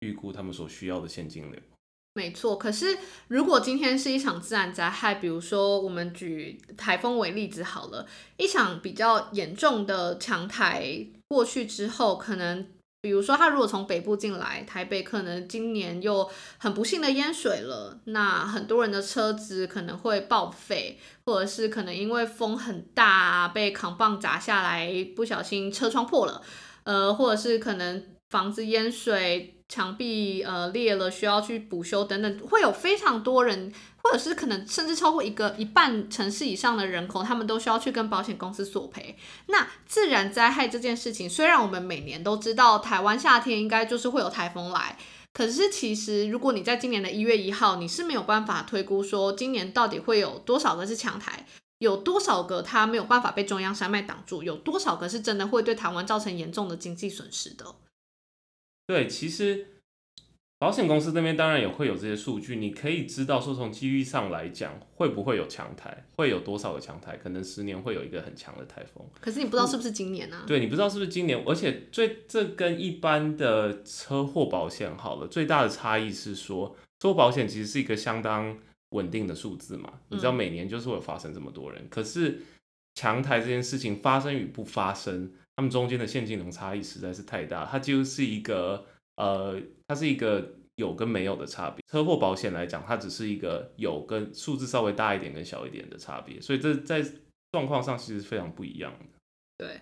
[0.00, 1.58] 预估他们所需要的现金流。
[2.12, 12.68] 没错，可是如果今天是一场自然灾害，比如说我们举台风为例子好了，一场比较严重的强台过去之后，可能
[13.04, 16.26] 比如说他如果从北部进来，台北可能今年又
[16.56, 26.40] 很不幸的淹水了，那很多人的车子可能会报废，或者是可能因为风很大被扛棒砸下来，不小心车窗破了，
[26.84, 29.50] 呃，或者是可能房子淹水。
[29.66, 33.72] 墙壁呃裂了，需要去补修等等，会有非常多人，
[34.04, 39.16] 或者是可能甚至超过一个一半城市以上的人口，他们都需要去跟保险公司索赔。
[39.46, 44.98] 那自然灾害这件事情，虽然我们每年都知道台湾夏天应该就是会有台风来，
[45.32, 51.46] 可是其实如果你在今年的一月一号，你是没有办法推估说今年到底会有多少个是强台，
[51.78, 57.74] 有多少个它没有办法被中央山脉挡住，有多少个是真的会对台湾造成严重的经济损失的。
[58.86, 59.73] 对，其实
[60.58, 69.04] 保险公司那边当然也会有这些数据，你可以知道说从机遇上来讲，会不会有强台，会有多少个强台，可能十年会有一个很强的台风。
[69.20, 70.36] 可是你不知道是不是今年呢？
[70.36, 70.44] 啊？
[70.46, 78.56] 对，你不知道是不是今年，而且最这跟一般的车祸保险好了，最大的差异是说，车祸保险其实是一个相当
[78.90, 82.40] 稳定的数字嘛，你知道每年就是会发生这么多人，嗯、可是
[82.94, 85.30] 强台这件事情发生与不发生。
[85.56, 88.84] 他们中间的现金流差异实在是太大，它就是一个
[89.16, 91.82] 呃，它是一个有跟没有的差别。
[91.90, 97.04] 车祸保险来讲，它只是一个有跟数字稍微大一点跟小一点的差别，所以这在
[97.52, 99.06] 状况上其实非常不一样的。
[99.56, 99.80] 对，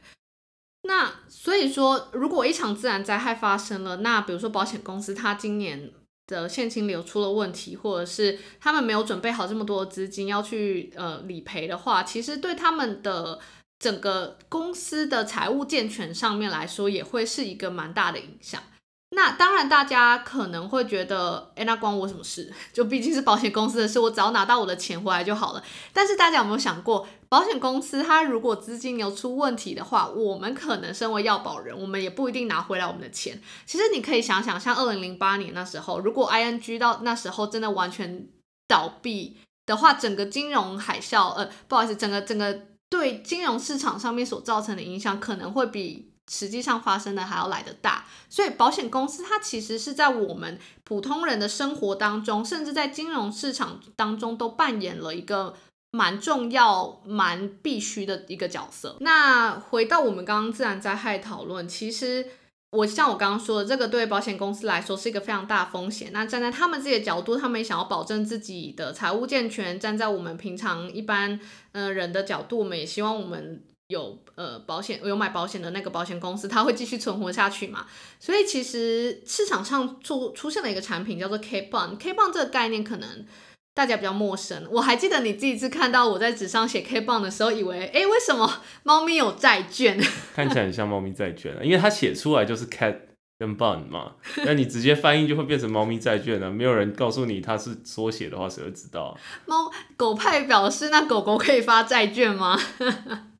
[0.82, 5.90] 那所以说，如果一场自然灾害发生了，那比如说保险公司它今年
[6.26, 13.40] 的现金流出了问题，或者是他们没有准备好这么多资金要去呃理赔的话，其实对他们的。
[13.82, 18.62] 整个公司的财务健全上面来说，也会是一个蛮大的影响。
[19.14, 22.50] 那当然，大家可能会觉得，哎，那关我什么事？
[22.72, 25.62] 就毕竟是保险公司的事，我只要拿到我的钱回来就好了。
[25.92, 33.38] 但是大家有没有想过，保险公司它如果资金有出问题的话，我们可能身为要保人，我们也不一定拿回来我们的钱。
[33.66, 38.26] 其实你可以想想，像二零零八年那时候，如果 ING 到那时候真的完全
[38.66, 39.36] 倒闭
[39.66, 42.60] 的话，整个金融海啸，呃，不好意思，整个整个。
[42.92, 48.06] 对金融市场上面所造成的影响，可能会比实际上发生的还要来得大。
[48.30, 55.54] 所以，保险公司它其实是在我们普通人的生活当中，甚至在金融市场当中，都扮演了一个
[55.90, 58.96] 蛮重要、蛮必须的一个角色。
[59.00, 62.26] 那回到我们刚刚自然灾害讨论，其实。
[62.74, 66.08] 我像我刚刚说的，这个对保险公司来说是一个非常大风险。
[66.10, 69.78] 那站在他们自己的角度，他们也想要保证自己的财务健全。
[69.78, 71.38] 站在我们平常一般
[71.72, 77.86] 呃人的角度，我们也希望我们有呃保险有买保险的那个保险公司，它会继续存活下去嘛。
[78.18, 81.96] 所以其实市场上出出现了一个产品叫做 K Bond。
[81.98, 83.26] K Bond 这个概念可能。
[83.74, 89.98] 大家比较陌生，我还记得你第一次看到我在纸上写 K bond 的时候，以为，哎，为什么猫咪有债券？
[90.36, 92.94] 看起来很像猫咪债券啊，因为它写出来就是 cat
[93.38, 96.50] 跟 bond 嘛，那你直接翻译就会变成猫咪债券了。
[96.50, 99.18] 没有人告诉你它是缩写的话，谁会知道？
[99.46, 102.60] 猫狗派表示，那狗狗可以发债券吗？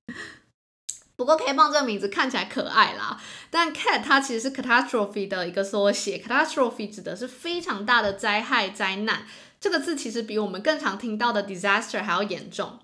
[1.23, 9.25] 不过 K bond 这个名字看起来可爱啦，但 CAT 它其实是 catastrophe 的一个缩写，catastrophe 指的是非常大的灾害灾难。
[9.61, 12.81] 这个字其实比我们更常听到的 disaster 还要严重。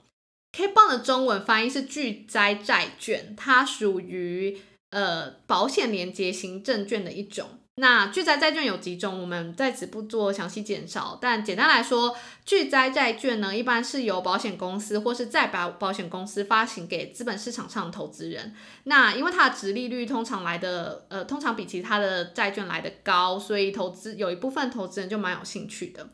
[0.53, 7.59] K bond 的中文翻译是巨灾债券，它属于呃保险连接型证券的一种。
[7.81, 11.17] 那巨灾债券有几种，我们在此不做详细介绍。
[11.21, 18.53] 但简单来说，巨灾债券呢，一般是由保险公司或是再保保险公司发行给资本市场上的投资人。
[18.83, 26.09] 那因为它的殖利率通常来的，呃，通常比其他的债券来的高，所以投资有一部分投资人就蛮有兴趣的。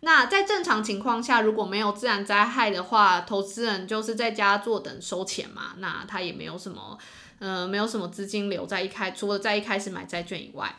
[0.00, 5.72] 那在正常情况下，如果没有自然灾害的话，投资人就是在家坐等收钱嘛。
[5.78, 6.98] 那他也没有什么，
[7.38, 10.76] 呃，没有什么资金留在一开，除了在一开始买债券以外。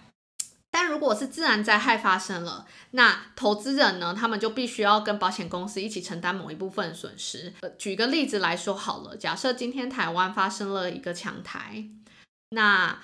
[0.79, 7.51] 但如果是自然灾害发生了，那投资人呢，他们就必须要跟保险公司一起承担某一部分损失。
[7.61, 11.83] 呃，举个例子来说好了，假设今天台湾发生了一个强台，
[12.51, 12.99] 那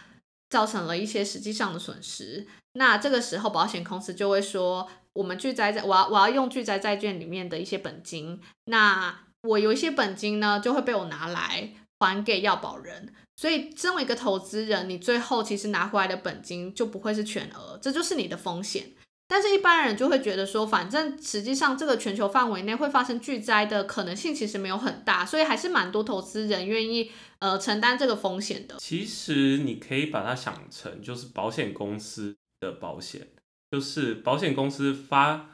[0.52, 13.16] 造成了一些实际上的损失，那这个时候保险公司就会说，我们巨灾债，我要我要用巨灾债券里面的一些本金，那我有一些本金呢，就会被我拿来还给要保人。
[13.36, 18.92] 所以，身为一个投资人，你最后其实拿回来的本金就不会是全额，这就是你的风险。
[19.28, 28.76] 但是，一般人就会觉得说，反正实际上这个全球范围内会发生巨灾的可能性其实没有很大，所以还是蛮多投资人愿意呃承担这个风险的。
[28.78, 33.28] 其实你可以把它想成就是保险公司的保险，
[33.72, 35.50] 就是保险公司发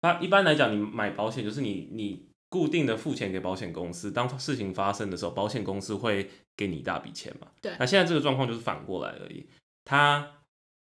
[0.00, 2.27] 发一般来讲，你买保险就是你你。
[2.50, 7.48] 固定的付钱给保险公司，当事情发生的时候，保险公司会给你一大笔钱嘛？
[7.60, 7.72] 对。
[7.78, 9.46] 那现在这个状况就是反过来而已，
[9.84, 10.40] 他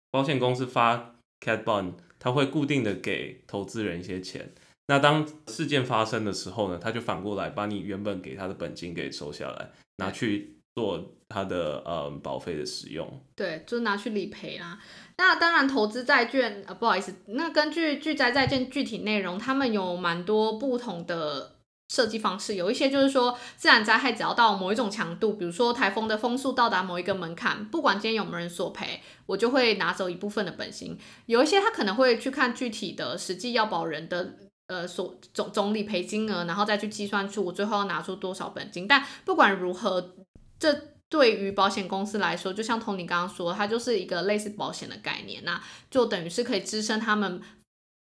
[0.09, 4.53] 保险公司发 cat bond，他会固定的给投资人一些钱。
[4.88, 13.22] 那当事件发生的时候呢，他就反过来把你原本给他的本金给收下来，拿去做他的呃保费的使用。
[13.36, 14.80] 对，就拿去理赔啦。
[15.18, 21.57] 那当然，投资债券啊，不好意思，那根据巨灾债券具体内容，他们有蛮多不同的。
[21.89, 30.97] 设计方式有一些就是说，自然灾害只要到某一种强度，比如说台风的风速到达某一个门槛，不管今天有没有人索赔，我就会拿走一部分的本金。
[31.27, 34.35] 有一些他可能会去看具体的实际要保人的
[34.67, 38.85] 呃所总总理赔金额，然后再去计算出我最后要拿出多少本金。
[38.85, 40.13] 但不管如何，
[40.59, 40.73] 这
[41.09, 47.41] 对于保险公司来说，就像 Tony 刚刚说，它就是一个类似保险的概念，那就等于是可以支撑他们。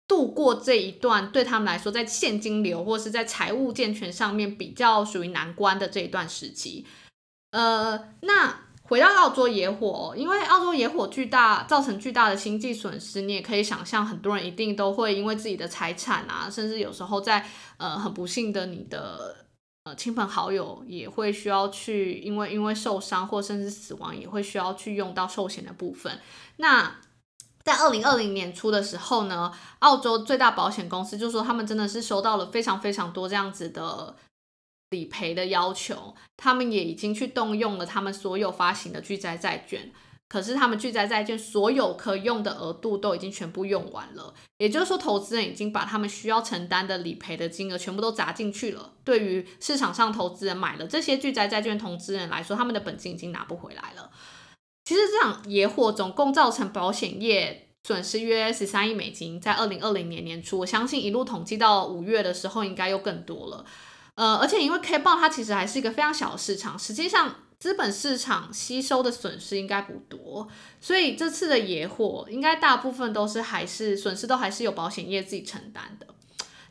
[0.09, 6.85] 度过这一段对他们来说，在现金流或是在财务健全上面比较属于难关的这一段时期。
[7.51, 17.47] 呃，那回到澳洲野火，因为澳洲野火巨大，造成巨大的经济损失，你也可以想象，很多人一定都会因为自己的财产啊，甚至有时候在
[17.77, 19.45] 呃很不幸的你的
[19.83, 26.19] 呃亲朋好友也会需要去，因为因为受伤或甚至死亡，也会需要去用到寿险的部分。
[26.57, 26.95] 那
[27.69, 34.15] 在二零二零年初的时候呢，澳洲最大保险公司就说他们真的是收到了非常非常多这样子的
[34.89, 39.91] 理赔的要求，他们也已经去动用了他们所有发行的巨灾债券，
[40.27, 48.93] 可是他们巨灾债券所有可用的额度都已经全部用完了，也就是说，投资人已经把他们需要承担的理赔的金额全部都砸进去了。
[49.03, 54.09] 对于市场上投资人买了这些巨灾债券投资人来说，他们的本金已经拿不回来了。
[54.89, 63.63] 其实这场野火总共造成保险业损失约十三亿美金，在二零二零年年初，我相信一路统计到五月的时候，应该又更多了。
[64.15, 70.47] 呃，而且因为 K 宝它其实还是一个非常小的市场，实际上资本市场吸收的损失应该不多，
[70.81, 76.07] 所以这次的野火应该大部分都是还是损失都还是由保险业自己承担的。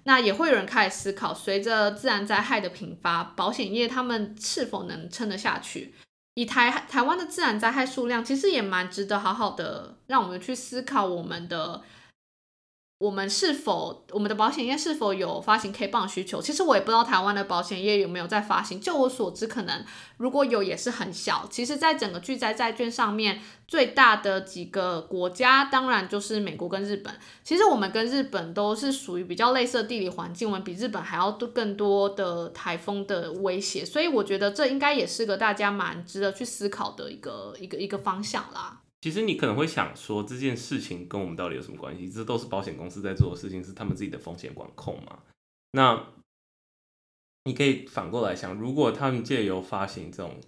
[0.02, 5.94] 那也会有人开始思考，随着自然灾害的频发，保险业他们是否能撑得下去？
[6.38, 11.82] 以台台湾的自然灾害数量，其实也蛮值得好好的让我们去思考我们的。
[12.98, 16.42] 我们是否我们的保险业是否有发行 K 棒需求？
[16.42, 18.80] 其实我也不知道台湾的保险业有没有在发行。
[18.80, 19.84] 就我所知，可能
[20.16, 21.46] 如果有也是很小。
[21.48, 27.14] 其实，在整个巨灾债券上面，最大的几个国家当然就是美国跟日本。
[27.44, 33.84] 其实我们跟日本都是属于比较类似的地理环境，我们比日本还要多更多的台风的威胁。
[33.84, 38.80] 所以我觉得这应该也是个大家蛮值得去思考的一个一个一个方向啦。
[39.00, 42.10] 其实你可能会想说，这件事情跟我们到底有什么关系？
[42.10, 45.20] 这都是保险公司在做的事情，是他们自己的风险管控嘛。
[45.72, 46.06] 那
[47.44, 50.40] 你可以反过来想，如果他们借由发行这种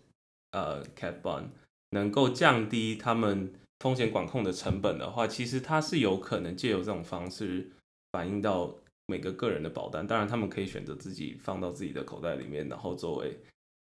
[0.50, 1.50] 呃 cat bond
[1.90, 7.70] 能够降低他们风险管控的成本的话，其实它是有可能借由这种方式
[8.12, 8.74] 反映到
[9.06, 10.06] 每个个人的保单。
[10.06, 13.38] 当然，他们可以选择自己放到自己的口袋里面，然后作为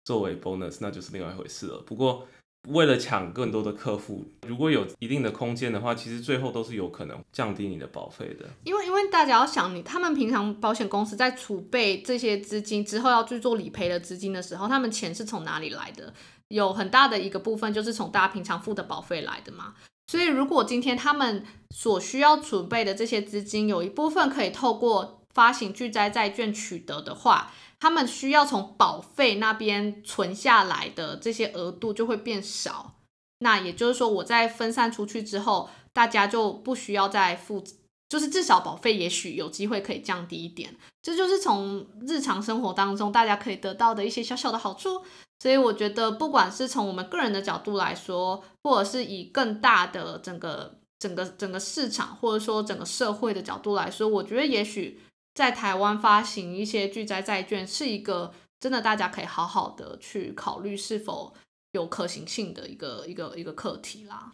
[0.06, 1.82] 作为 bonus，那就是另外一回事了。
[1.82, 2.28] 不过，
[2.70, 8.50] 为了抢更多的客户，如果有一定的空间的话，其实最后都是有可能降低你的保费的。
[8.64, 16.14] 因为，因为大家要想你，他们平常保险公司在储备这些资金之后要去做理赔的资金的时候，他们钱是从哪里来的？
[16.48, 19.74] 有很大的一个部分就是从大家平常付的保费来的嘛。
[20.08, 27.52] 所以，如果今天他们所需要储备的这些资金有一部分可以透过发行巨灾债券取得的话，
[27.84, 32.94] 他们需要从保费那边存下来的这些额度就会变少，
[33.40, 37.62] 那也就是说，我在分散出去之后，大家就不需要再付，
[38.08, 40.74] 就是至少保费也许有机会可以降低一点。
[41.02, 45.02] 这就是从日常生活当中大家可以得到的一些小小的好处。
[45.42, 55.02] 所以我觉得，不管是从我们个人的角度来说，或者是以更大的整个整个整个市场，或者说整个社会的角度来说，我觉得也许。
[55.34, 61.34] 在台湾发行一些巨灾债券是一个真的大家可以好好的去考虑是否
[61.72, 64.32] 有可行性的一个一个一个课题啦。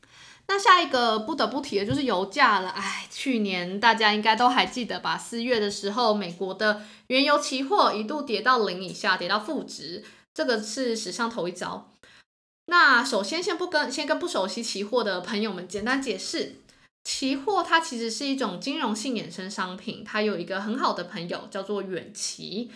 [0.48, 2.70] 那下一个不得不提的就是油价了。
[2.70, 5.16] 哎，去年大家应该都还记得吧？
[5.16, 11.92] 四月的时候，美国的原油期货一度跌到零以下，跌到负值，这个是史上头一遭。
[12.66, 16.56] 那首先先不跟先跟不熟悉期货的朋友们简单解释。
[17.04, 22.70] 期货它其实是一种金融性衍生商品，它有一个很好的朋友叫做远期，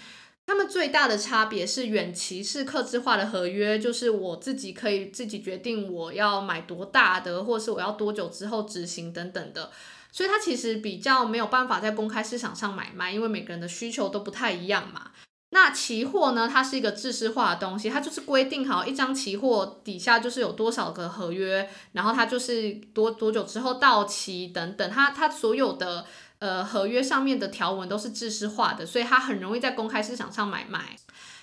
[0.48, 9.72] 它们最大的差别是远期是客制化的合约，就是我自己可以自己决定我要买多大的，或是我要多久之后执行等等的，
[10.12, 15.12] 所以它其实比较没有办法在公开市场上买卖，因为每个人的需求都不太一样嘛。
[15.54, 16.50] 那期货呢？
[16.52, 26.06] 它是一个制式化的东西，它就是规定好一张期货底下就是有多少个合约，然后它就是多多久之后到期等等，它它所有的
[26.40, 30.98] 呃合约上面的条文都是制式化的，所以它很容易在公开市场上买卖。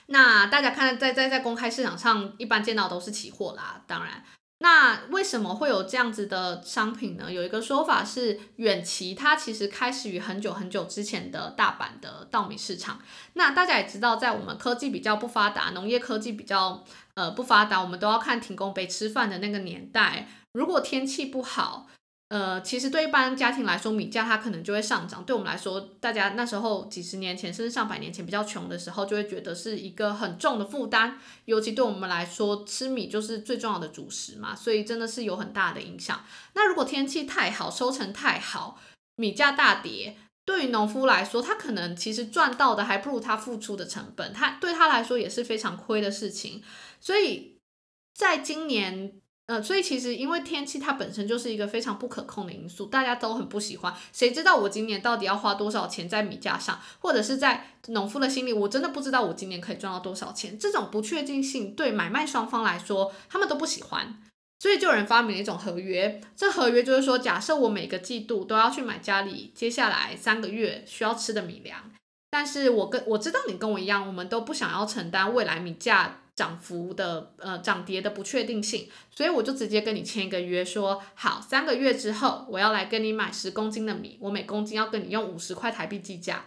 [0.06, 4.24] 那大家看在在在公开市场上一般见到都是期货啦，当然。
[4.62, 7.32] 那为什么会有这样子的商品呢？
[7.32, 13.00] 有一个说法是，远期它其实开始于很久很久之前的大阪的稻米市场。
[13.32, 16.84] 那大家也知道，在我们科技比较不发达、农业科技比较
[17.14, 21.86] 呃不发达，我们都要看停工被吃饭的那个年代，如果天气不好。
[22.30, 25.24] 呃，其实对一般家庭来说，米价它可能就会上涨。
[25.24, 31.18] 对我们来说，大家那时候几十年前甚至上百年前比较穷的时候，就会觉得是一个很重的负担。
[31.46, 36.24] 尤其对我们来说，吃米就是最重要的主食嘛，所以真的是有很大的影响。
[36.54, 38.80] 那如果天气太好，收成太好，
[39.16, 46.62] 米价大跌，对于农夫来说，他可能其实赚到的还不如他付出的成本，他对他来说也是非常亏的事情。
[47.00, 47.56] 所以
[48.14, 49.19] 在今年。
[49.50, 53.92] 呃，所以其实因为天气它本身就是一个非常不可控的因素，大家都很不喜欢。
[54.12, 60.56] 谁知道我今年到底要花多少钱在米价上，或者是在农夫的心里，我真的不知道我今年可以赚到多少钱。
[60.56, 64.22] 这种不确定性对买卖双方来说，他们都不喜欢。
[64.60, 71.90] 所以就有人发明了一种合约，这合约就是说，假设我每个季度都要去买家里接下来三个月需要吃的米粮，
[72.30, 76.19] 但是我跟我知道你跟我一样，我们都不想要承担未来米价。
[76.34, 86.44] 涨幅的呃涨跌的不确定性，所以我就直接跟你签一个约说，好三个月之后我要来跟你买十公斤的米，我每公斤要跟你用五十块台币计价。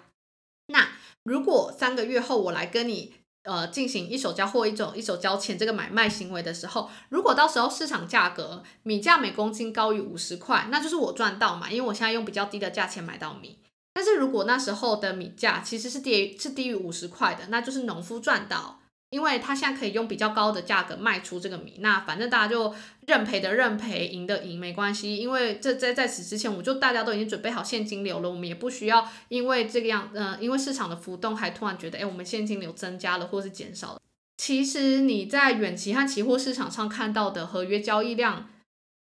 [0.67, 0.87] 那
[1.23, 3.13] 如果三个月后我来跟你
[3.43, 13.59] 呃进行一手交货一种一手交钱这个买卖行为的时候，如果到时候市场价格米价每公斤高于五十块，那就是我赚到嘛，因为我现在用比较低的价钱买到米。
[13.93, 18.79] 但是如果那时候的米价其实是低是低于五十块的，那就是农夫赚到。
[19.13, 22.73] 因为他现在可以用比较高的价格卖出这个米，那反正大家就
[23.05, 25.17] 认赔的认赔，赢的赢，没关系。
[25.17, 33.99] 因为这在在此之前，我就大家都已经准备好现金流了，我们也不需要因为这个样，呃，因为市场的浮动，还突然觉得，哎，我们现金流增加了或是减少了。
[34.37, 38.49] 其实你在远期和期货市场上看到的合约交易量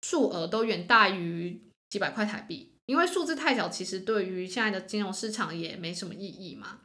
[0.01, 6.80] 数额都远大于几百块台币，因为数字太小，其实对于现在的金融市场也没什么意义嘛。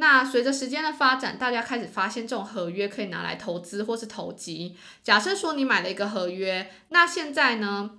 [0.00, 4.74] 那随着时间的发展，大家开始发现这种合约可以拿来投资或是投机。
[5.02, 7.90] 假设说你买了一个合约，那现在呢，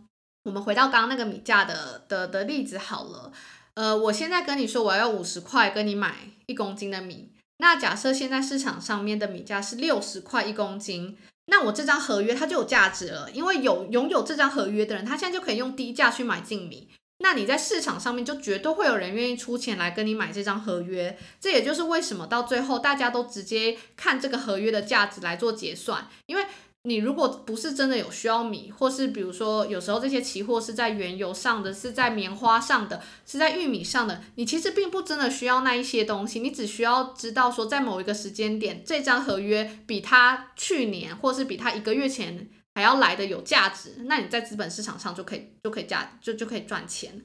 [0.46, 3.32] 我们回到刚刚那个米价的的的例子好了。
[3.76, 6.16] 呃，我现在跟你说我要用五十块跟你买
[6.48, 16.90] 一公斤的米，那假设现在市场上面的米价是六十块一公斤，那我这张合约它就有价值了，因为有拥有这张合约的人，他现在就可以用低价去买进米。
[17.22, 26.46] 那你在市场上面就绝对会有人愿意出钱来跟你买这张合约，这也就是为什么到最后大家都直接看这个合约的价值来做结算，因为
[26.84, 47.22] 你如果不是真的有需要米，或是比如说有时候这些期货是在原油上的，是在棉花上的，是在玉米上的，你其实并不真的需要那一些东西，你只需要知道说在某一个时间点，这张合约比它去年或是比它一个月前还要来的有价值，那你在资本市场上就可以就可以价就就可以赚钱，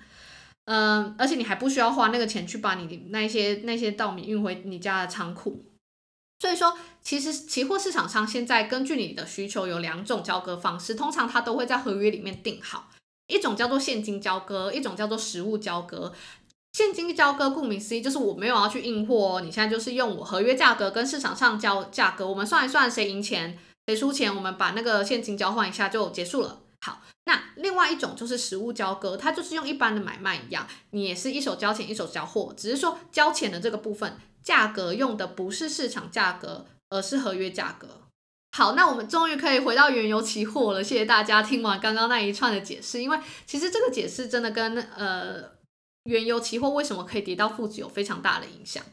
[0.64, 5.64] 嗯，而且你还不需要花那个钱去把你那些那些稻米运回你家的仓库。
[6.38, 12.90] 所以说，其实期货市场上现在根据你的需求有两种交割方式，通常它都会在合约里面定好，
[13.28, 16.12] 一种叫做现金交割，一种叫做实物交割。
[16.74, 26.60] 现金交割顾名思义就是我没有要去印货哦，你现在就是用我合约价格跟市场上交价格，我们算一算谁赢钱谁输钱，我们把那个现金交换一下就结束了。
[26.84, 34.18] 好，那另外一种就是实物交割，它就是用一般的买卖一样，你也是一手交钱一手交货，只是说交钱的这个部分。
[34.42, 37.88] 价格用的不是市场价格，而是合约价格。
[38.56, 40.84] 好，那我们终于可以回到原油期货了。
[40.84, 45.50] 谢谢大家听完刚刚那一串的解释，因为其实这个解释真的跟呃
[46.04, 48.84] 原油期货为什么可以跌到负值有非常大的影响。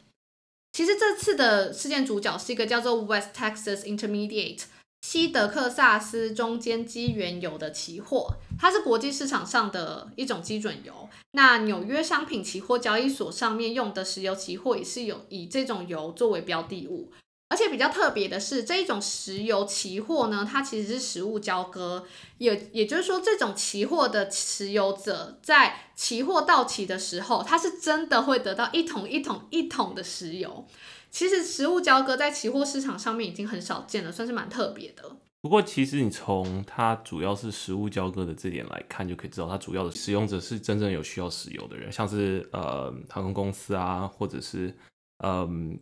[0.71, 4.63] 其实这次的事件主角是一个叫做 West Texas Intermediate。
[5.03, 11.09] 西德克萨斯中间基原油的期货，它是国际市场上的一种基准油。
[11.31, 17.11] 那纽约商品期货交易所上面用的石油期货也是有以这种油作为标的物。
[17.49, 22.05] 而且比较特别的是，这一种石油期货呢，它其实是实物交割，
[22.37, 30.65] 也也就是说，这种期货的持有者在期货到期的时候，它是真的会得到一桶一桶一桶的石油。
[31.14, 35.03] 其实实物交割在期货市场上面已经很少见了，算是蛮特别的。
[35.41, 44.76] 不过，其实你从它主要是实物交割的这点来看，就可以知道它主要的使用者是真正有需要石油的人，像是呃航空公司啊，或者是
[45.24, 45.80] 嗯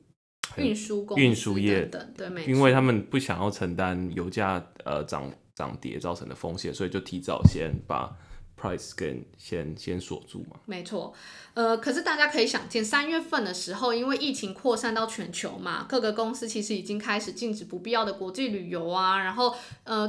[0.58, 8.14] 运输公运输业等等，对，因为他们不想要承担油价呃涨涨跌造成的风险，所以就提早先把。
[8.62, 11.12] Price 跟先先锁住嘛，没错，
[11.56, 20.08] 呃，可是大家可以想见，三月份的时候，因为疫情扩散到全球嘛，各个公司其实已经开始禁止不必要的国际旅游啊，然后呃，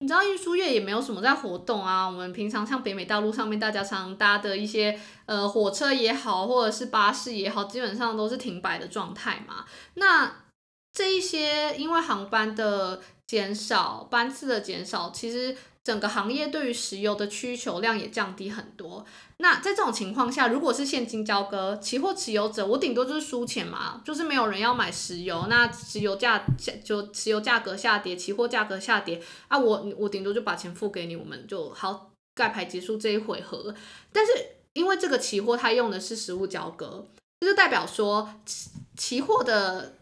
[0.00, 9.64] 你知道运输业也没有什么在活动啊，我们平常像北美大陆上面大家常搭的一些呃火车也好，或者是巴士也好，基本上都是停摆的状态嘛。
[9.94, 10.44] 那
[10.92, 15.56] 这一些因为航班的减少，班次的减少，其实。
[15.84, 19.04] 整个行业对于石油的需求量也降低很多。
[19.36, 33.74] 那在这种情况下，如果是现金交割，期货持有者，我顶多就是输钱嘛，就是没有人要买石油，那石油价下就石油价格下跌，期货价格下跌啊，我我顶多就把钱付给你，我们就好盖牌结束这一回合。
[34.10, 34.32] 但是
[34.72, 37.04] 因为这个期货它用的是实物交割，
[37.40, 39.96] 这就代表说期期货的。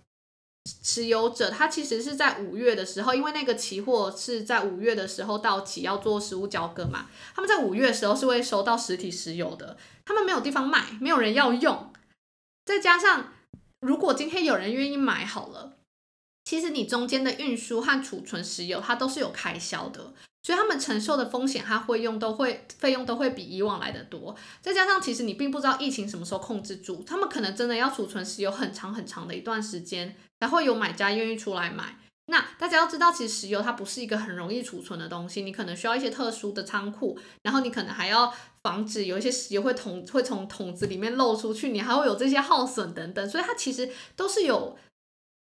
[0.85, 11.93] 持有者他其实是在五月的时候，因为那个期货是在五月的时候到期要做实物交割嘛，他们在五月的时候是会收到实体石油的，他们没有地方卖，没有人要用，
[12.65, 13.33] 再加上
[13.81, 15.77] 如果今天有人愿意买好了，
[16.45, 20.13] 其实你中间的运输和储存石油它都是有开销的。
[20.45, 24.35] 所以他们承受的风险，它费用都会费用都会比以往来的多。
[24.61, 31.97] 再加上，其实你并不知道疫情什么时候控制住，他们可能真的要储存石油很长很长的一段时间，才会有买家愿意出来买。
[32.27, 38.35] 那大家要知道，其实石油它不是一个很容易储存的东西，你可能需要一些特殊的仓库，然后你可能还要
[38.65, 44.77] 防止有一些石油会桶会从桶子里面漏出去，你还会有这些耗损等等，所以它其实都是有。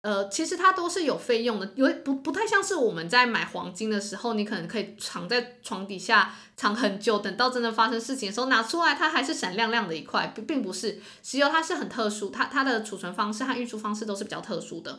[0.01, 14.97] 呃，其实它都是有费用的，因为不不太像是我们在买黄金的时候，你可能可以藏在床底下藏很久，等到真的发生事情的时候拿出来，它还是闪亮亮的一块，并并不是石油，它是很特殊，它它的储存方式和运输方式都是比较特殊的，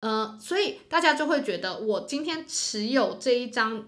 [0.00, 3.84] 呃，所以大家就会觉得，我今天持有这一张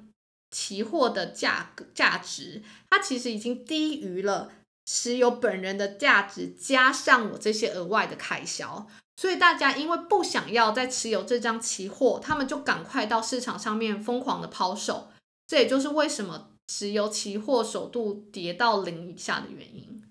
[0.52, 4.52] 期货的价格价值，它其实已经低于了
[4.86, 8.86] 石油本人的价值，加上我这些额外的开销。
[9.22, 15.12] 所以大家因为不想要再持有这张期货，他们就赶快到市场上面疯狂的抛售。
[15.46, 20.02] 这也就是为什么石油期货首度跌到零以下的原因。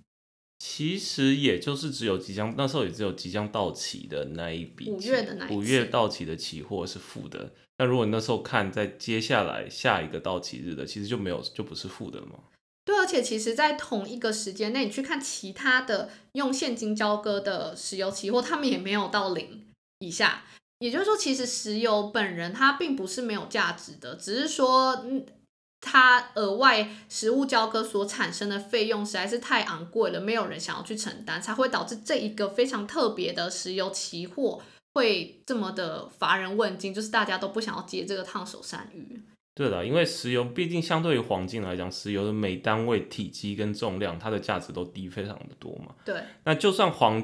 [0.59, 7.51] 其实也就是只有即将那时候也只有即将到期的那一笔五月的那五月到期的期货是负的。
[7.79, 12.35] 那如果你那时候看在接下来下一个到期日的，其实就没有就不是负的了吗？
[12.83, 19.67] 对，而且其实，在同一个时间内，你去看其他的用现金交割的石油期货，他们也没有到零
[19.99, 20.43] 以下。
[20.79, 25.23] 也就是说，其实石油本人它并不是没有价值的，只是说，嗯，
[25.79, 34.59] 它额外实物交割所产生的费用实在是太昂贵了，没有人想要去承担，才会导致这一个非常特别的石油期货
[34.95, 39.21] 会这么的乏人问津，就是大家都不想要接这个烫手山芋。
[39.61, 45.93] 对的，因为石油毕竟相对于黄金来讲，石油的每单位体积跟重量，它的价值都低非常的多嘛。
[46.03, 46.15] 对。
[46.43, 47.23] 那就算黄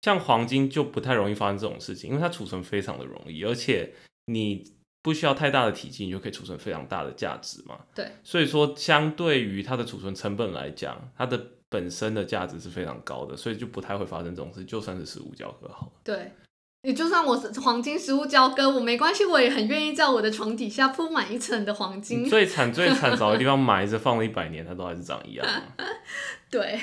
[0.00, 3.92] 像黄金就不太容易发生这种事情，因为它储存非常的容易，而且
[4.26, 4.64] 你
[5.02, 7.80] 不需要太大的体积，你就可以储存非常大的价值嘛。
[7.92, 8.06] 对。
[8.22, 14.64] 所以说，相对于它的储存成本来讲，它的本身的价值是非常高的，所以就不太会发生这种事。
[14.64, 15.92] 就算是实物交割好了。
[16.04, 16.30] 对。
[16.84, 22.28] 你就算我是黄金实物交割，我没关系，我也很愿意在我的床底下铺满一层的黄金。
[22.28, 25.46] 最惨最惨，找个地方埋着，放了一百年，它都还是长一样。
[26.50, 26.80] 对，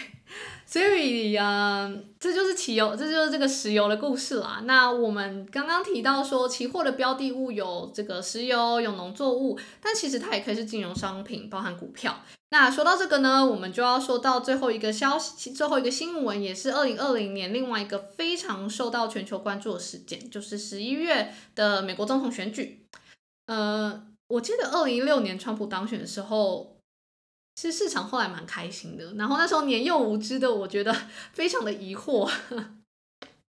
[0.65, 4.61] 所以啊、呃，这就是期油，这就是这个石油的故事啦。
[4.63, 12.17] 那我们刚刚提到说，期货的标的物有这个石油，有农作物，但其实它也可以是金融商品，包含股票。
[12.51, 22.87] 那说到这个呢，我们就要说到最后一个消息，最后一个新闻，也是二零二零年另外一个非常受到全球关注的事件，就是十一月的美国总统选举。
[23.45, 26.75] 呃，我记得二零一六年川普当选的时候，
[27.55, 29.13] 其实市场后来蛮开心的。
[29.13, 30.91] 然后那时候年幼无知的，我觉得
[31.31, 32.27] 非常的疑惑。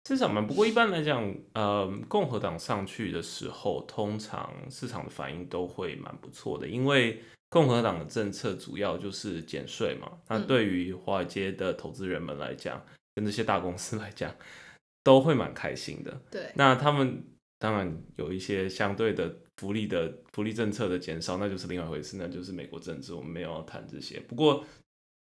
[0.08, 7.22] 市场嘛，不过一般来讲，呃，共和党上去的时候，通常市场的反应都会蛮不错的，因为。
[7.50, 14.34] 共和党的政策主要就是减税嘛，那对于华尔街的投资人们来讲，嗯、跟这些大公司来讲，
[15.02, 16.20] 都会蛮开心的。
[16.30, 17.24] 对，那他们
[17.58, 24.20] 当然有一些相对的福利的福利政策的减少，那就是另外一回事，那就是美国政治，我们没有要谈这些。
[24.20, 24.62] 不过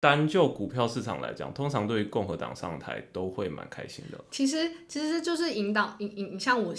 [0.01, 4.19] 单就股票市场来讲，通常对于共和党上台都会蛮开心的。
[4.31, 6.75] 其实，其实就是引导引引像我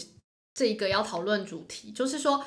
[0.53, 2.45] 这一个要讨论主题，就是说，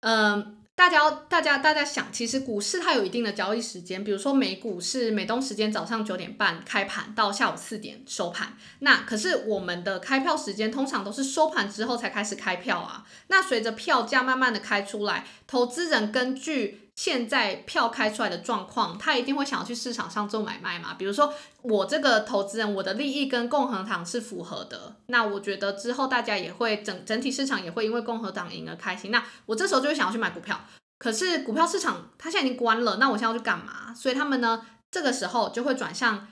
[0.00, 0.56] 嗯、呃。
[0.80, 8.56] 大家，大家，大家想，其实股市它有一定的交易时间，比如说美股是美东时间早上九点半开盘到下午四点收盘。
[8.78, 13.04] 那可是我们的开票时间通常都是收盘之后才开始开票啊。
[13.26, 20.92] 那随着票价慢慢的开出来，投资人根据现在票开出来的状况，他一定会想要去市场上做买卖嘛。
[20.92, 21.32] 比如说
[21.62, 29.10] 我这个投资人，我的利益跟共和党是符合的，那我觉得之后大家也会整整体市场也会因为共和党赢而开心。
[29.10, 30.60] 那我这时候就会想要去买股票。
[30.98, 33.94] 可是股票市场它现在已经关了，那我现在要去干嘛？
[33.94, 36.28] 所以他们呢，这个时候就会转向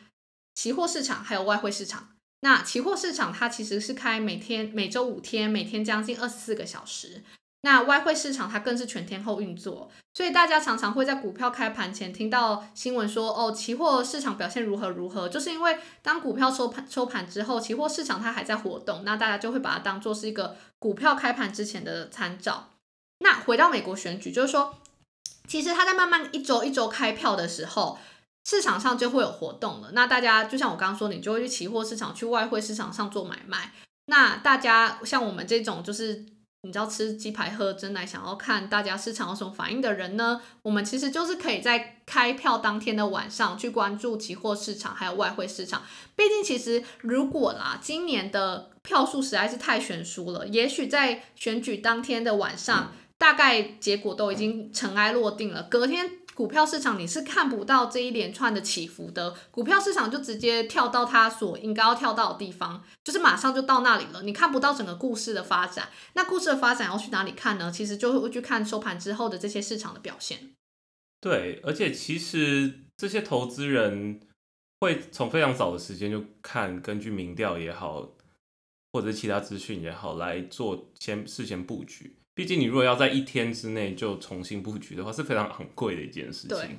[0.55, 2.11] 期货市场还有外汇市场。
[2.41, 7.25] 那期货市场它其实是开每天每周五天，每天将近二十四个小时。
[7.63, 22.71] 那外汇市场它更是全天候运作，所以大家常常会在股票开盘前听到新闻说，哦，期货市场表现如何如何，就是因为当股票收盘收盘之后，期货市场它还在活动，那大家就会把它当做是一个股票开盘之前的参照。
[23.19, 24.77] 那回到美国选举，就是说，
[25.49, 27.99] 其实它在慢慢一周一周开票的时候，
[28.45, 29.91] 市场上就会有活动了。
[29.93, 33.73] 那大家就像我刚刚说，你就会去期货市场、去外汇市场上做买卖。
[34.07, 36.25] 那大家像我们这种，就是
[36.69, 45.83] 你知道吃鸡排喝真奶，想要看大家市场有什么反应的人呢，我们其实就是可以在开票当天的晚上去关注期货市场还有外汇市场。
[46.14, 52.93] 毕竟，其实如果啦，今年的票数实在是太悬殊了，也许在选举当天的晚上。
[52.93, 56.09] 嗯大概结果都已经尘埃落定了，隔天
[56.39, 65.89] 股票市场你是看不到这一连串的起伏的，股票市场就直接跳到它所应该要跳到的地方，就是马上就到那里了，你看不到整个故事的发展。
[66.12, 67.72] 那故事的发展要去哪里看呢？
[67.72, 70.53] 其实就会去看收盘之后的这些市场的表现。
[71.20, 74.20] 对，而且其实这些投资人
[74.78, 78.11] 会从非常早的时间就看，根据民调也好，
[78.93, 82.18] 或者其他资讯也好来做先事先布局。
[82.39, 86.57] 毕竟，你如果要在一天之内就重新布局的话，是非常很贵的一件事情。
[86.57, 86.78] 对。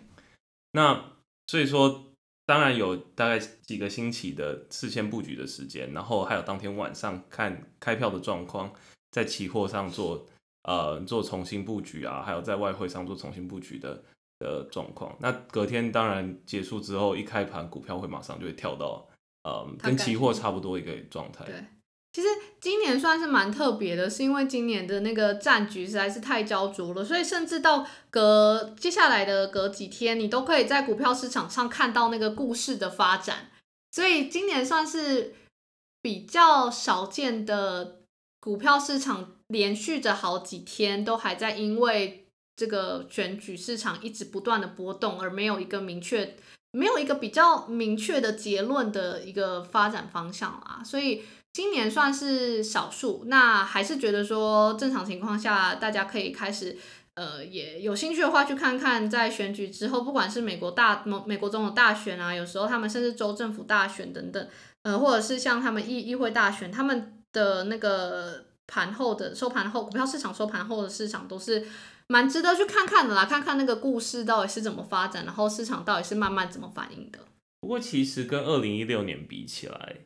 [0.72, 1.04] 那
[1.48, 2.14] 所以说，
[2.46, 8.74] 当然有大概几个星期的事先布局的时间，然后还有当天晚上看开票的状况，
[9.12, 10.26] 在期货上做
[10.64, 14.02] 呃做重新布局啊，还有在外汇上做重新布局的
[14.40, 15.14] 的状况。
[15.20, 19.06] 那隔天当然结束之后，一开盘股票会马上就会跳到
[19.44, 21.44] 呃跟期货差不多一个状态。
[21.44, 21.56] 对。
[22.12, 22.28] 其实
[22.60, 33.52] 今年算是蛮特别的，是因为今年的那个战局实在是太焦灼了，所以甚至到隔接下来的隔几天，你都可以在股票市场上看到那个故事的发展。
[33.92, 35.36] 所以今年算是
[36.02, 38.00] 比较少见的
[38.40, 46.36] 股票市场连续着好几天都还在因为这个选举市场一直不断的波动，而没有一个明确、
[46.72, 51.22] 没有一个比较明确的结论的一个发展方向啊，所以。
[51.60, 56.78] 今年算是少数，那还是觉得说正常情况下，大家可以开始，
[57.16, 64.48] 呃，也有兴趣的话去看看，在选举之后，不管是美国大美美国总统大选啊，有时候他们甚至州政府大选等等，
[64.84, 71.68] 呃，或者是像他们议议会大选，他们的那个盘后的收盘后股票市场收盘后的市场都是
[72.08, 77.20] 蛮值得去看看的啦，看看那个故事到底是怎么发展，然后市场到底是慢慢怎么反应的。
[77.60, 79.98] 不过其实跟二零一六年比起来，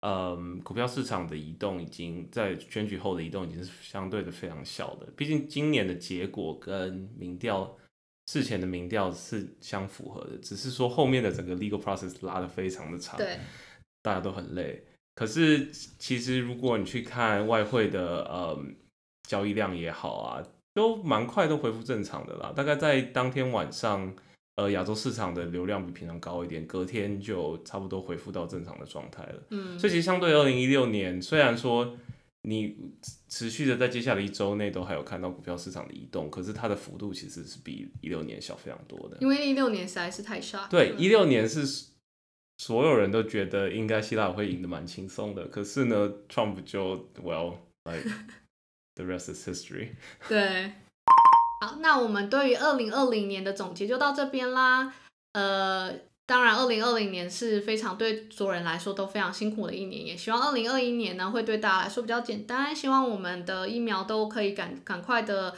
[0.00, 5.06] 嗯，股票市场的移动已经在选举后的移动已经是相对的非常小的。
[5.14, 7.76] 毕竟今年的结果跟民调
[8.26, 13.38] 事前的民调是相符合的，只是说后面的整个 legal process 拉得非常的长，对，
[14.00, 14.82] 大家都很累。
[15.14, 18.76] 可是其实如果你去看外汇的嗯
[19.28, 22.52] 交易量也好啊，都蛮快都恢复正常的啦。
[22.56, 24.16] 大概在当天晚上。
[24.56, 29.42] 呃，亚洲市场的流量比平常高一点，隔天就差不多恢复到正常的状态了。
[29.50, 31.96] 嗯，所以其实相对二零一六年，虽然说
[32.42, 32.76] 你
[33.28, 39.16] 持续的在接下来一周内都还有看到股票市场的移动，可是它的幅度其实是比一六年小非常多的。
[39.20, 40.66] 因为一六年实在是太傻。
[40.68, 41.64] 对，一六年是
[42.58, 48.04] 所有人都觉得应该希腊会赢得蛮轻松的，可是呢，Trump 就 Well like
[48.96, 49.90] the rest is history。
[50.28, 50.72] 对。
[51.60, 54.92] 好，那我们对于二零二零年的总结就到这边啦。
[55.34, 55.92] 呃，
[56.26, 62.74] 当然，二零二零年是非常对所有人来说都非常辛苦的一年，也希望二零二一年呢会对大家来说比较简单。
[62.74, 65.54] 希望我们的疫苗都可以赶赶快的。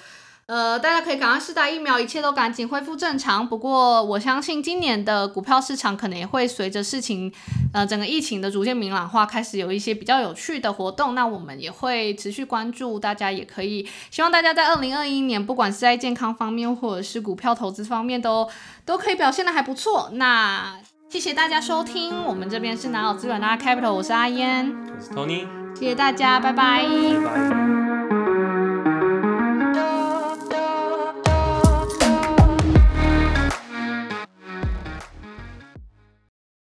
[0.52, 3.48] 呃，大家可以赶快试打疫苗，一切都赶紧恢复正常。
[3.48, 7.32] 不过，我相信今年的股票市场可能也会随着事情，
[7.72, 11.14] 呃，整个疫情的逐渐明朗化，开始有一些比较有趣的活动。
[11.14, 18.44] 那我们也会持续关注，大家也可以希望大家在二零二一年，不管是在健康方面或者是股票投资方面都，
[18.84, 20.10] 都都可以表现的还不错。
[20.12, 26.84] 那谢谢大家收听，我们这边是南澳资本的 Capital，我是阿烟，我是 Tony，谢谢大家，拜拜。
[26.84, 27.81] 拜拜。